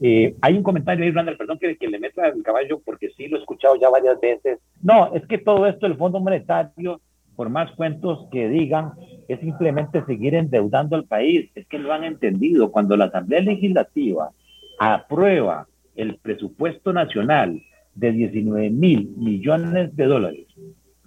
[0.00, 3.36] Eh, hay un comentario ahí, Randall, perdón que, le meta el caballo porque sí lo
[3.36, 4.58] he escuchado ya varias veces.
[4.82, 7.00] No, es que todo esto del Fondo Monetario,
[7.36, 8.92] por más cuentos que digan,
[9.28, 11.50] es simplemente seguir endeudando al país.
[11.54, 12.70] Es que lo han entendido.
[12.70, 14.30] Cuando la Asamblea Legislativa
[14.78, 17.62] aprueba el presupuesto nacional
[17.94, 20.46] de 19 mil millones de dólares,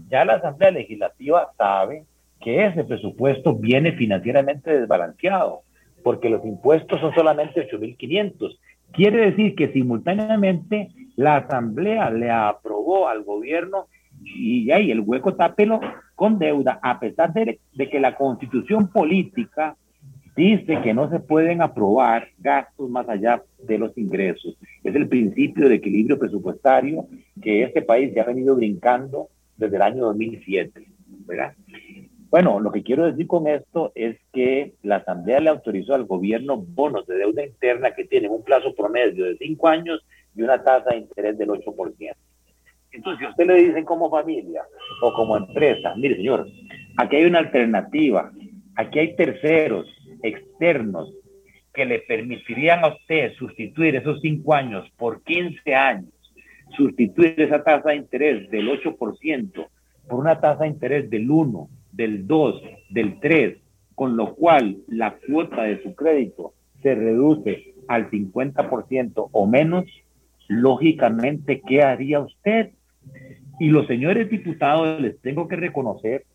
[0.09, 2.05] ya la Asamblea Legislativa sabe
[2.39, 5.63] que ese presupuesto viene financieramente desbalanceado,
[6.03, 8.57] porque los impuestos son solamente 8.500.
[8.93, 13.88] Quiere decir que simultáneamente la Asamblea le aprobó al gobierno
[14.23, 15.79] y ahí el hueco tápelo
[16.15, 19.75] con deuda, a pesar de, de que la constitución política
[20.35, 24.57] dice que no se pueden aprobar gastos más allá de los ingresos.
[24.83, 27.07] Es el principio de equilibrio presupuestario
[27.41, 30.85] que este país ya ha venido brincando desde el año 2007,
[31.25, 31.53] ¿verdad?
[32.30, 36.57] Bueno, lo que quiero decir con esto es que la Asamblea le autorizó al gobierno
[36.57, 40.05] bonos de deuda interna que tienen un plazo promedio de cinco años
[40.36, 42.13] y una tasa de interés del 8%.
[42.91, 44.63] Entonces, si usted le dice como familia
[45.01, 46.47] o como empresa, mire señor,
[46.97, 48.32] aquí hay una alternativa,
[48.75, 49.88] aquí hay terceros
[50.21, 51.13] externos
[51.73, 56.11] que le permitirían a usted sustituir esos cinco años por 15 años,
[56.75, 59.67] sustituir esa tasa de interés del 8%
[60.09, 63.57] por una tasa de interés del 1, del 2, del 3,
[63.95, 69.85] con lo cual la cuota de su crédito se reduce al 50% o menos,
[70.47, 72.71] lógicamente, ¿qué haría usted?
[73.59, 76.25] Y los señores diputados les tengo que reconocer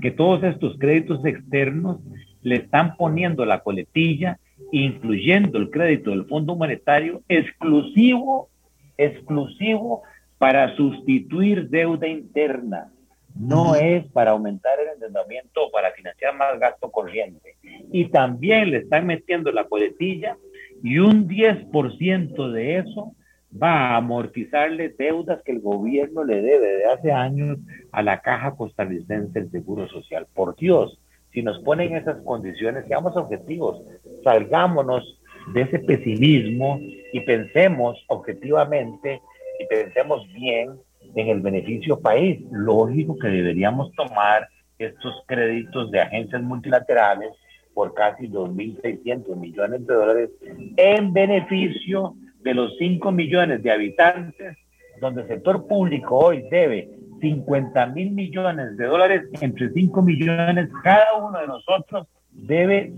[0.00, 1.98] que todos estos créditos externos
[2.42, 4.38] le están poniendo la coletilla,
[4.70, 8.48] incluyendo el crédito del Fondo Monetario exclusivo,
[8.96, 10.02] exclusivo
[10.38, 12.92] para sustituir deuda interna
[13.34, 17.56] no es para aumentar el endeudamiento o para financiar más gasto corriente.
[17.90, 20.36] Y también le están metiendo la coletilla
[20.82, 23.14] y un 10% de eso
[23.60, 27.58] va a amortizarle deudas que el gobierno le debe de hace años
[27.92, 30.26] a la Caja Costarricense del Seguro Social.
[30.34, 30.98] Por Dios,
[31.32, 33.82] si nos ponen esas condiciones, seamos objetivos,
[34.24, 35.20] salgámonos
[35.54, 39.20] de ese pesimismo y pensemos objetivamente
[39.58, 40.78] y pensemos bien
[41.14, 42.40] en el beneficio país.
[42.50, 44.48] Lógico que deberíamos tomar
[44.78, 47.30] estos créditos de agencias multilaterales
[47.74, 50.30] por casi 2.600 millones de dólares
[50.76, 54.56] en beneficio de los 5 millones de habitantes,
[55.00, 56.90] donde el sector público hoy debe
[57.20, 62.92] 50 mil millones de dólares, entre 5 millones, cada uno de nosotros debe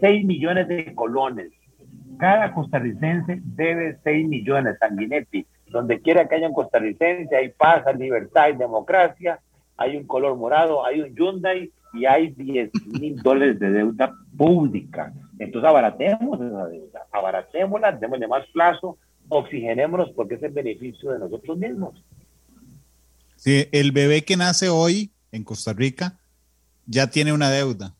[0.00, 1.50] 6 millones de colones.
[2.18, 7.96] Cada costarricense debe 6 millones, Sanguinetti donde quiera que haya un costarricense, hay paz, hay
[7.96, 9.40] libertad, hay democracia,
[9.76, 12.70] hay un color morado, hay un Hyundai y hay 10
[13.00, 15.12] mil dólares de deuda pública.
[15.36, 18.98] Entonces abaratemos esa deuda, abaratémosla, démosle más plazo,
[19.28, 22.04] oxigenémonos porque es el beneficio de nosotros mismos.
[23.34, 26.20] Sí, el bebé que nace hoy en Costa Rica
[26.86, 27.94] ya tiene una deuda.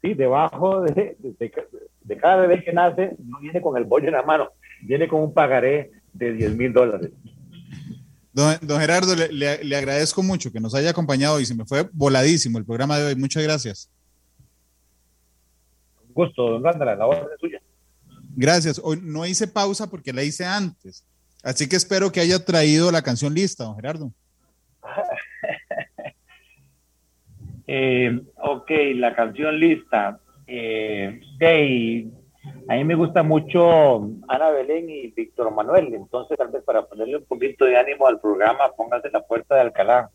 [0.00, 4.22] Sí, debajo de, de cada bebé que nace no viene con el bollo en la
[4.22, 4.50] mano,
[4.82, 7.10] viene con un pagaré de 10 mil dólares.
[8.32, 12.64] Don, Gerardo, le, agradezco mucho que nos haya acompañado y se me fue voladísimo el
[12.64, 13.16] programa de hoy.
[13.16, 13.90] Muchas gracias.
[16.06, 17.60] Un gusto, don Gándara, la orden es suya.
[18.36, 18.80] Gracias.
[18.82, 21.04] Hoy no hice pausa porque la hice antes.
[21.42, 24.12] Así que espero que haya traído la canción lista, don Gerardo.
[27.66, 30.20] eh, ok, la canción lista.
[30.46, 31.20] Eh,
[32.68, 33.96] a mí me gusta mucho
[34.28, 38.20] Ana Belén y Víctor Manuel, entonces tal vez para ponerle un poquito de ánimo al
[38.20, 40.10] programa, póngase la puerta de Alcalá.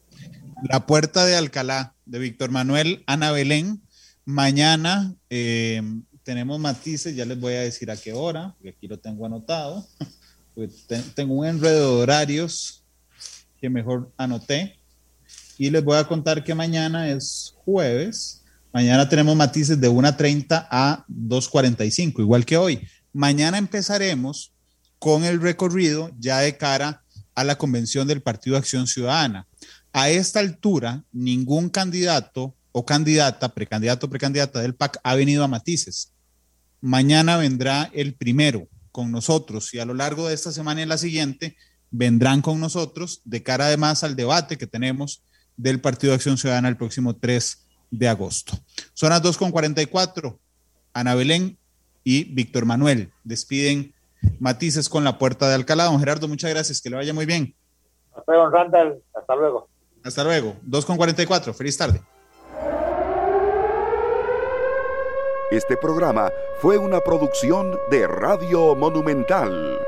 [0.70, 3.82] La puerta de Alcalá, de Víctor Manuel, Ana Belén.
[4.26, 5.82] Mañana eh,
[6.24, 9.84] tenemos matices, ya les voy a decir a qué hora, porque aquí lo tengo anotado.
[10.56, 12.86] Pues tengo un enredo de horarios
[13.60, 14.80] que mejor anoté.
[15.58, 18.45] Y les voy a contar que mañana es jueves
[18.76, 22.86] Mañana tenemos matices de 1.30 a 2.45, igual que hoy.
[23.14, 24.52] Mañana empezaremos
[25.00, 27.02] con el recorrido ya de cara
[27.36, 29.48] a la convención del Partido Acción Ciudadana.
[29.94, 35.48] A esta altura, ningún candidato o candidata, precandidato o precandidata del PAC ha venido a
[35.48, 36.12] matices.
[36.82, 40.98] Mañana vendrá el primero con nosotros y a lo largo de esta semana y la
[40.98, 41.56] siguiente
[41.92, 45.24] vendrán con nosotros de cara además al debate que tenemos
[45.56, 47.65] del Partido Acción Ciudadana el próximo 3
[47.98, 48.54] de agosto.
[48.94, 50.38] Son las 2.44.
[50.94, 51.58] Ana Belén
[52.04, 53.94] y Víctor Manuel despiden
[54.40, 55.86] matices con la puerta de Alcalá.
[55.86, 56.82] Don Gerardo, muchas gracias.
[56.82, 57.56] Que le vaya muy bien.
[58.16, 59.02] Hasta luego, Randall.
[59.14, 59.70] Hasta luego.
[60.04, 60.56] Hasta luego.
[60.68, 61.54] 2.44.
[61.54, 62.02] Feliz tarde.
[65.52, 69.80] Este programa fue una producción de Radio Monumental.